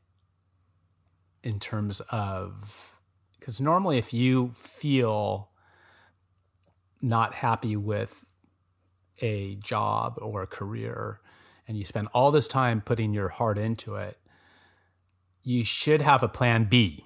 in 1.43 1.59
terms 1.59 2.01
of 2.11 2.99
because 3.39 3.61
normally 3.61 3.97
if 3.97 4.13
you 4.13 4.51
feel 4.55 5.49
not 7.01 7.35
happy 7.35 7.75
with 7.75 8.25
a 9.21 9.55
job 9.55 10.17
or 10.21 10.43
a 10.43 10.47
career 10.47 11.21
and 11.67 11.77
you 11.77 11.85
spend 11.85 12.07
all 12.13 12.31
this 12.31 12.47
time 12.47 12.81
putting 12.81 13.13
your 13.13 13.29
heart 13.29 13.57
into 13.57 13.95
it 13.95 14.17
you 15.43 15.63
should 15.63 16.01
have 16.01 16.23
a 16.23 16.27
plan 16.27 16.65
B 16.65 17.03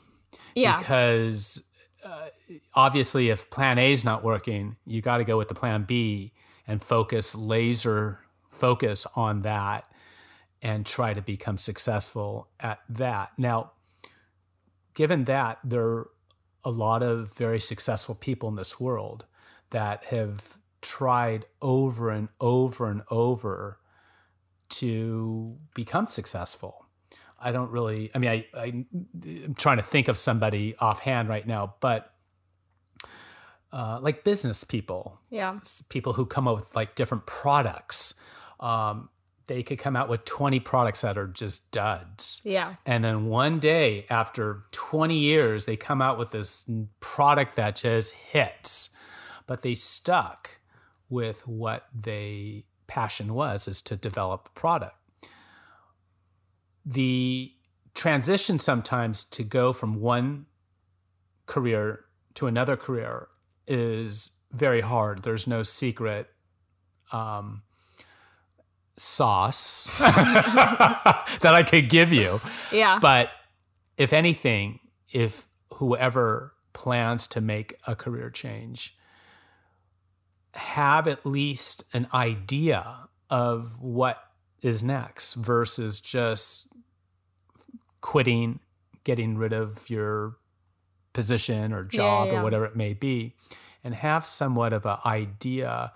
Yeah. 0.56 0.78
because 0.78 1.68
uh, 2.04 2.28
obviously 2.76 3.30
if 3.30 3.50
plan 3.50 3.78
A 3.78 3.92
is 3.92 4.04
not 4.04 4.24
working, 4.24 4.78
you 4.86 5.02
got 5.02 5.18
to 5.18 5.24
go 5.24 5.38
with 5.38 5.48
the 5.48 5.56
plan 5.56 5.84
B 5.84 6.34
and 6.68 6.82
focus 6.84 7.36
laser 7.36 8.20
focus 8.50 9.06
on 9.16 9.42
that 9.42 9.86
and 10.62 10.86
try 10.86 11.14
to 11.14 11.22
become 11.22 11.58
successful 11.58 12.50
at 12.60 12.80
that. 12.88 13.32
Now, 13.38 13.72
given 14.94 15.26
that 15.26 15.60
there 15.64 15.84
are 15.86 16.10
a 16.64 16.70
lot 16.70 17.04
of 17.04 17.34
very 17.36 17.60
successful 17.60 18.16
people 18.16 18.48
in 18.50 18.56
this 18.56 18.80
world 18.80 19.26
that 19.72 20.06
have 20.06 20.58
tried 20.82 21.46
over 21.62 22.10
and 22.10 22.30
over 22.40 22.90
and 22.90 23.02
over 23.10 23.80
to 24.70 25.58
become 25.74 26.08
successful. 26.08 26.83
I 27.44 27.52
don't 27.52 27.70
really, 27.72 28.10
I 28.16 28.20
mean, 28.20 28.30
I, 28.32 28.48
I, 28.56 28.86
I'm 29.46 29.54
trying 29.58 29.78
to 29.78 29.84
think 29.84 30.08
of 30.08 30.18
somebody 30.18 30.76
offhand 30.80 31.28
right 31.30 31.46
now, 31.46 31.76
but 31.82 32.14
uh, 33.72 34.00
like 34.02 34.24
business 34.24 34.64
people, 34.64 35.20
Yeah. 35.30 35.60
people 35.90 36.14
who 36.14 36.26
come 36.26 36.48
up 36.48 36.56
with 36.56 36.76
like 36.76 36.96
different 36.96 37.26
products. 37.26 38.14
Um, 38.60 39.10
they 39.48 39.62
could 39.62 39.78
come 39.78 39.96
out 39.98 40.08
with 40.08 40.24
20 40.26 40.60
products 40.62 41.02
that 41.02 41.18
are 41.18 41.28
just 41.28 41.72
duds. 41.72 42.40
Yeah. 42.46 42.76
And 42.86 43.04
then 43.04 43.26
one 43.26 43.60
day, 43.60 44.06
after 44.10 44.64
20 44.72 45.18
years, 45.18 45.66
they 45.66 45.76
come 45.76 46.02
out 46.02 46.18
with 46.18 46.32
this 46.32 46.70
product 47.02 47.56
that 47.58 47.76
just 47.76 48.14
hits. 48.14 48.96
But 49.46 49.62
they 49.64 49.76
stuck 49.76 50.60
with 51.10 51.46
what 51.48 51.88
they 51.94 52.66
passion 52.88 53.34
was, 53.34 53.68
is 53.68 53.82
to 53.82 53.98
develop 53.98 54.50
a 54.56 54.60
product. 54.60 54.96
The 56.86 57.54
transition 57.94 58.60
sometimes 58.60 59.24
to 59.26 59.44
go 59.44 59.74
from 59.74 60.02
one 60.02 60.48
career 61.46 62.06
to 62.36 62.48
another 62.48 62.76
career 62.76 63.28
is 63.68 64.32
very 64.52 64.82
hard. 64.82 65.24
There's 65.24 65.48
no 65.48 65.64
secret 65.64 66.30
um, 67.12 67.64
sauce 68.96 69.96
that 70.00 71.52
I 71.54 71.64
could 71.64 71.90
give 71.90 72.12
you. 72.12 72.40
Yeah. 72.72 73.00
But 73.00 73.30
if 73.98 74.14
anything, 74.14 74.80
if 75.12 75.46
whoever 75.74 76.54
plans 76.74 77.28
to 77.28 77.42
make 77.42 77.76
a 77.88 77.96
career 77.96 78.30
change 78.30 78.98
have 80.56 81.08
at 81.08 81.26
least 81.26 81.84
an 81.94 82.08
idea 82.14 83.08
of 83.30 83.80
what 83.82 84.24
is 84.62 84.84
next 84.84 85.34
versus 85.34 86.00
just 86.00 86.73
quitting, 88.04 88.60
getting 89.04 89.36
rid 89.38 89.54
of 89.54 89.90
your 89.90 90.36
position 91.14 91.74
or 91.74 91.84
job 91.84 92.28
yeah. 92.28 92.40
or 92.40 92.44
whatever 92.44 92.66
it 92.66 92.76
may 92.76 92.94
be, 92.94 93.34
and 93.84 93.96
have 93.96 94.26
somewhat 94.26 94.74
of 94.74 94.86
an 94.86 94.98
idea 95.06 95.92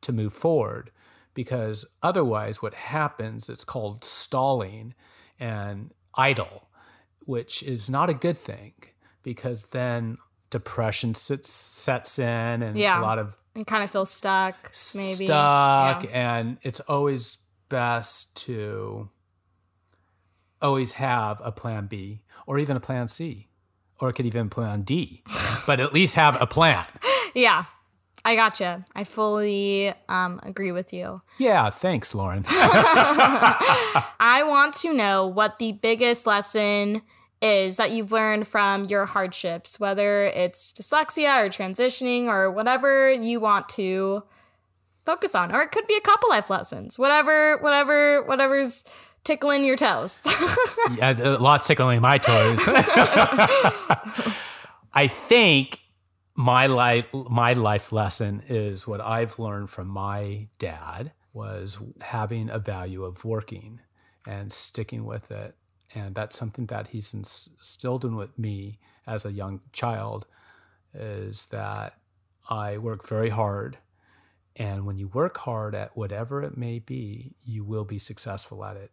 to 0.00 0.12
move 0.12 0.32
forward. 0.32 0.90
Because 1.34 1.84
otherwise, 2.02 2.60
what 2.60 2.74
happens, 2.74 3.48
it's 3.48 3.62
called 3.62 4.04
stalling 4.04 4.94
and 5.38 5.92
idle, 6.16 6.68
which 7.26 7.62
is 7.62 7.88
not 7.88 8.10
a 8.10 8.14
good 8.14 8.36
thing 8.36 8.72
because 9.22 9.64
then 9.64 10.16
depression 10.48 11.14
sits, 11.14 11.50
sets 11.50 12.18
in 12.18 12.62
and 12.62 12.76
Yeah. 12.76 13.00
a 13.00 13.02
lot 13.02 13.18
of 13.18 13.36
and 13.54 13.66
kind 13.66 13.84
of 13.84 13.90
feel 13.90 14.06
stuck, 14.06 14.72
maybe. 14.94 15.26
stuck 15.26 16.04
Yeah. 16.04 16.10
and 16.10 16.58
it's 16.62 16.80
always 16.80 17.38
best 17.68 18.34
to 18.46 19.10
always 20.62 20.94
have 20.94 21.40
a 21.44 21.52
plan 21.52 21.86
B 21.86 22.22
or 22.46 22.58
even 22.58 22.76
a 22.76 22.80
plan 22.80 23.08
C 23.08 23.48
or 23.98 24.10
it 24.10 24.14
could 24.14 24.26
even 24.26 24.48
plan 24.48 24.82
D 24.82 25.22
but 25.66 25.80
at 25.80 25.92
least 25.92 26.14
have 26.14 26.40
a 26.40 26.46
plan 26.46 26.86
Yeah. 27.34 27.64
I 28.22 28.34
gotcha. 28.34 28.84
I 28.94 29.04
fully 29.04 29.94
um, 30.08 30.40
agree 30.42 30.72
with 30.72 30.92
you. 30.92 31.22
yeah 31.38 31.70
thanks 31.70 32.14
lauren 32.14 32.44
I 32.48 34.42
want 34.46 34.74
to 34.82 34.92
know 34.92 35.26
what 35.26 35.58
the 35.58 35.72
biggest 35.72 36.26
lesson 36.26 37.02
is 37.42 37.78
that 37.78 37.90
you've 37.92 38.12
learned 38.12 38.46
from 38.46 38.84
your 38.84 39.06
hardships, 39.06 39.80
whether 39.80 40.24
it's 40.26 40.72
dyslexia 40.72 41.42
or 41.44 41.48
transitioning 41.48 42.26
or 42.26 42.50
whatever 42.50 43.10
you 43.10 43.40
want 43.40 43.66
to 43.70 44.22
focus 45.06 45.34
on. 45.34 45.54
Or 45.54 45.62
it 45.62 45.70
could 45.72 45.86
be 45.86 45.96
a 45.96 46.02
couple 46.02 46.28
life 46.28 46.50
lessons. 46.50 46.98
Whatever, 46.98 47.56
whatever, 47.58 48.22
whatever's 48.24 48.84
tickling 49.24 49.64
your 49.64 49.76
toes. 49.76 50.22
yeah, 50.96 51.18
a 51.18 51.36
uh, 51.36 51.38
lot's 51.38 51.66
tickling 51.66 52.00
my 52.00 52.18
toes. 52.18 52.60
I 54.92 55.06
think 55.06 55.80
my 56.34 56.66
life 56.66 57.06
my 57.12 57.52
life 57.52 57.92
lesson 57.92 58.40
is 58.48 58.86
what 58.86 59.00
i've 59.00 59.38
learned 59.38 59.68
from 59.68 59.86
my 59.86 60.46
dad 60.58 61.12
was 61.34 61.78
having 62.00 62.48
a 62.48 62.58
value 62.58 63.04
of 63.04 63.24
working 63.24 63.80
and 64.26 64.52
sticking 64.52 65.04
with 65.04 65.30
it. 65.30 65.54
And 65.94 66.14
that's 66.14 66.36
something 66.36 66.66
that 66.66 66.88
he's 66.88 67.14
instilled 67.14 68.04
in 68.04 68.16
with 68.16 68.38
me 68.38 68.78
as 69.06 69.24
a 69.24 69.32
young 69.32 69.60
child 69.72 70.26
is 70.94 71.46
that 71.46 71.94
i 72.48 72.78
work 72.78 73.06
very 73.06 73.30
hard. 73.30 73.78
And 74.56 74.84
when 74.84 74.98
you 74.98 75.08
work 75.08 75.38
hard 75.38 75.74
at 75.74 75.96
whatever 75.96 76.42
it 76.42 76.56
may 76.56 76.78
be 76.78 77.34
you 77.44 77.64
will 77.64 77.84
be 77.84 77.98
successful 77.98 78.64
at 78.64 78.76
it 78.76 78.90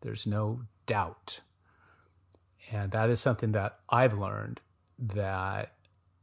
there's 0.00 0.26
no 0.26 0.62
doubt 0.86 1.40
and 2.72 2.90
that 2.92 3.10
is 3.10 3.20
something 3.20 3.52
that 3.52 3.78
I've 3.90 4.14
learned 4.14 4.60
that 4.98 5.74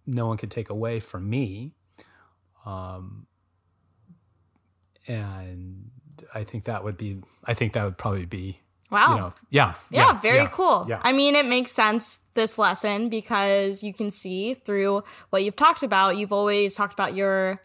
no 0.06 0.28
one 0.28 0.38
can 0.38 0.50
take 0.50 0.70
away 0.70 1.00
from 1.00 1.30
me. 1.30 1.74
Um, 2.66 3.28
and 5.08 5.92
I 6.34 6.44
think 6.44 6.66
that 6.66 6.84
would 6.84 6.98
be, 6.98 7.22
I 7.46 7.54
think 7.54 7.74
that 7.74 7.84
would 7.86 7.98
probably 7.98 8.26
be, 8.26 8.60
wow. 8.92 9.10
you 9.10 9.22
know, 9.22 9.34
yeah. 9.50 9.74
Yeah, 9.90 10.20
very 10.20 10.38
yeah, 10.38 10.48
cool. 10.48 10.86
Yeah. 10.90 11.00
I 11.04 11.14
mean, 11.14 11.36
it 11.36 11.46
makes 11.46 11.72
sense, 11.72 12.30
this 12.36 12.58
lesson, 12.58 13.10
because 13.10 13.84
you 13.84 13.94
can 13.94 14.12
see 14.12 14.54
through 14.54 15.04
what 15.30 15.44
you've 15.44 15.56
talked 15.56 15.84
about, 15.84 16.18
you've 16.18 16.34
always 16.34 16.76
talked 16.76 16.94
about 16.94 17.16
your 17.16 17.62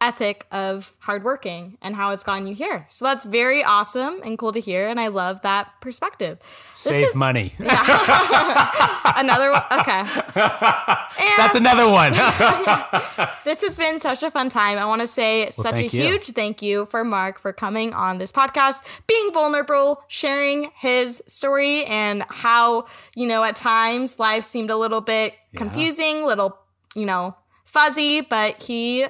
ethic 0.00 0.46
of 0.52 0.92
hardworking 1.00 1.76
and 1.82 1.96
how 1.96 2.12
it's 2.12 2.22
gotten 2.22 2.46
you 2.46 2.54
here. 2.54 2.86
So 2.88 3.04
that's 3.04 3.24
very 3.24 3.64
awesome 3.64 4.20
and 4.24 4.38
cool 4.38 4.52
to 4.52 4.60
hear. 4.60 4.86
And 4.88 5.00
I 5.00 5.08
love 5.08 5.42
that 5.42 5.72
perspective. 5.80 6.38
Save 6.72 7.08
is- 7.08 7.14
money. 7.16 7.54
Another 7.58 9.50
one. 9.50 9.62
Okay. 9.72 10.02
That's 11.36 11.54
another 11.54 11.88
one. 11.88 12.12
This 13.44 13.62
has 13.62 13.78
been 13.78 13.98
such 13.98 14.22
a 14.22 14.30
fun 14.30 14.50
time. 14.50 14.76
I 14.76 14.84
want 14.84 15.00
to 15.00 15.06
say 15.06 15.48
such 15.50 15.78
a 15.78 15.84
you. 15.84 15.88
huge 15.88 16.26
thank 16.26 16.60
you 16.60 16.84
for 16.84 17.02
Mark 17.02 17.38
for 17.38 17.50
coming 17.50 17.94
on 17.94 18.18
this 18.18 18.30
podcast, 18.30 18.84
being 19.06 19.32
vulnerable, 19.32 20.02
sharing 20.06 20.70
his 20.76 21.22
story 21.26 21.86
and 21.86 22.24
how, 22.28 22.84
you 23.16 23.26
know, 23.26 23.42
at 23.42 23.56
times 23.56 24.18
life 24.18 24.44
seemed 24.44 24.68
a 24.68 24.76
little 24.76 25.00
bit 25.00 25.34
confusing, 25.56 26.26
little, 26.26 26.58
you 26.94 27.06
know, 27.06 27.34
fuzzy, 27.64 28.20
but 28.20 28.60
he 28.60 29.06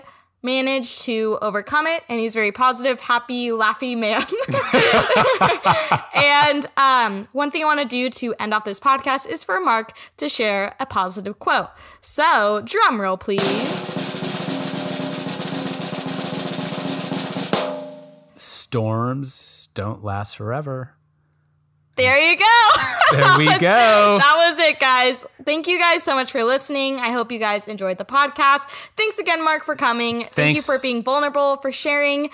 managed 0.49 1.03
to 1.03 1.39
overcome 1.43 1.87
it 1.87 2.03
and 2.09 2.19
he's 2.19 2.35
a 2.35 2.39
very 2.39 2.53
positive, 2.53 3.01
happy, 3.01 3.49
laughy 3.49 3.95
man. 3.95 4.27
and 6.15 6.67
um, 6.79 7.29
one 7.33 7.51
thing 7.51 7.63
I 7.63 7.67
want 7.67 7.81
to 7.81 7.87
do 7.87 8.09
to 8.09 8.35
end 8.41 8.55
off 8.55 8.65
this 8.65 8.81
podcast 8.81 9.29
is 9.29 9.45
for 9.45 9.61
Mark 9.61 9.93
to 10.17 10.27
share 10.27 10.75
a 10.81 10.87
positive 10.87 11.39
quote. 11.39 11.69
So, 12.01 12.63
drum 12.65 12.99
roll, 12.99 13.19
please. 13.19 13.43
Storms 18.35 19.69
don't 19.75 20.03
last 20.03 20.35
forever. 20.35 20.98
There 21.99 22.19
you 22.19 22.37
go. 22.39 22.45
There 23.11 23.39
we 23.39 23.47
was- 23.47 23.55
go. 23.57 24.19
That 24.19 24.35
was 24.37 24.59
it, 24.59 24.79
guys. 24.79 25.25
Thank 25.45 25.67
you 25.67 25.79
guys 25.79 26.03
so 26.03 26.15
much 26.15 26.31
for 26.31 26.45
listening. 26.45 26.97
I 27.01 27.11
hope 27.11 27.33
you 27.33 27.39
guys 27.39 27.67
enjoyed 27.67 27.97
the 27.97 28.05
podcast. 28.05 28.67
Thanks 28.99 29.19
again, 29.19 29.43
Mark, 29.43 29.65
for 29.65 29.75
coming. 29.77 30.25
Thank 30.25 30.57
you 30.57 30.63
for 30.63 30.77
being 30.83 31.03
vulnerable, 31.03 31.57
for 31.57 31.73
sharing 31.73 32.29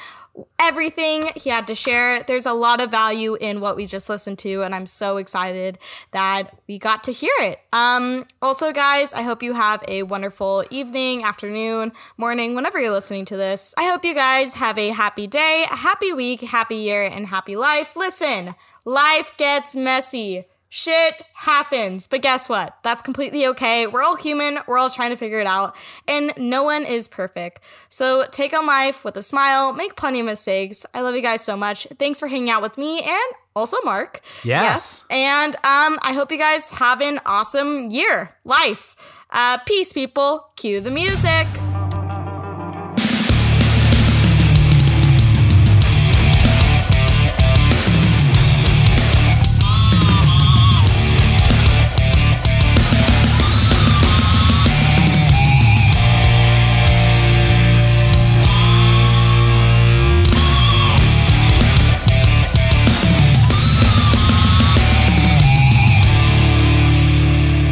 everything 0.59 1.29
he 1.37 1.49
had 1.49 1.69
to 1.69 1.77
share. 1.77 2.25
There's 2.25 2.45
a 2.45 2.53
lot 2.53 2.81
of 2.81 2.91
value 2.91 3.37
in 3.37 3.61
what 3.61 3.77
we 3.77 3.87
just 3.87 4.09
listened 4.11 4.41
to, 4.41 4.63
and 4.63 4.75
I'm 4.75 4.87
so 4.89 5.17
excited 5.19 5.79
that 6.11 6.57
we 6.67 6.77
got 6.81 7.05
to 7.05 7.13
hear 7.13 7.33
it. 7.39 7.61
Um, 7.73 8.27
also, 8.43 8.73
guys, 8.73 9.15
I 9.15 9.23
hope 9.23 9.45
you 9.45 9.55
have 9.55 9.85
a 9.87 10.03
wonderful 10.03 10.65
evening, 10.71 11.23
afternoon, 11.23 11.93
morning, 12.17 12.57
whenever 12.57 12.81
you're 12.81 12.91
listening 12.91 13.27
to 13.27 13.37
this. 13.37 13.75
I 13.79 13.85
hope 13.85 14.05
you 14.05 14.13
guys 14.15 14.55
have 14.55 14.77
a 14.77 14.89
happy 14.89 15.29
day, 15.29 15.67
a 15.71 15.77
happy 15.77 16.13
week, 16.13 16.41
happy 16.41 16.77
year, 16.77 17.05
and 17.05 17.29
happy 17.29 17.55
life. 17.55 17.95
Listen, 17.95 18.57
life 18.85 19.33
gets 19.37 19.75
messy. 19.75 20.47
Shit 20.69 21.23
happens, 21.35 22.09
but 22.09 22.21
guess 22.21 22.49
what? 22.49 22.77
That's 22.83 23.01
completely 23.01 23.47
okay. 23.47 23.87
We're 23.87 24.03
all 24.03 24.17
human, 24.17 24.59
we're 24.67 24.77
all 24.77 24.91
trying 24.91 25.11
to 25.11 25.17
figure 25.17 25.39
it 25.39 25.47
out, 25.47 25.77
and 26.09 26.33
no 26.37 26.65
one 26.65 26.85
is 26.85 27.07
perfect. 27.07 27.61
So 27.89 28.27
take 28.33 28.53
on 28.53 28.67
life 28.67 29.05
with 29.05 29.17
a 29.17 29.23
smile, 29.23 29.73
make 29.73 29.95
plenty 29.95 30.19
of 30.19 30.27
mistakes. 30.27 30.85
I 30.93 31.03
love 31.03 31.15
you 31.15 31.23
guys 31.23 31.43
so 31.43 31.57
much. 31.57 31.87
Thanks 31.97 32.19
for 32.19 32.27
hanging 32.27 32.51
out 32.51 32.61
with 32.61 32.77
me 32.77 33.03
and 33.03 33.35
also 33.55 33.77
Mark. 33.85 34.21
Yes. 34.43 35.05
yes. 35.05 35.07
And 35.11 35.55
um, 35.57 36.01
I 36.03 36.13
hope 36.13 36.33
you 36.33 36.39
guys 36.39 36.73
have 36.73 37.01
an 37.01 37.21
awesome 37.25 37.93
year, 37.93 38.37
life. 38.45 38.97
Uh, 39.31 39.59
peace, 39.59 39.93
people. 39.93 40.49
Cue 40.57 40.81
the 40.81 40.91
music. 40.91 41.47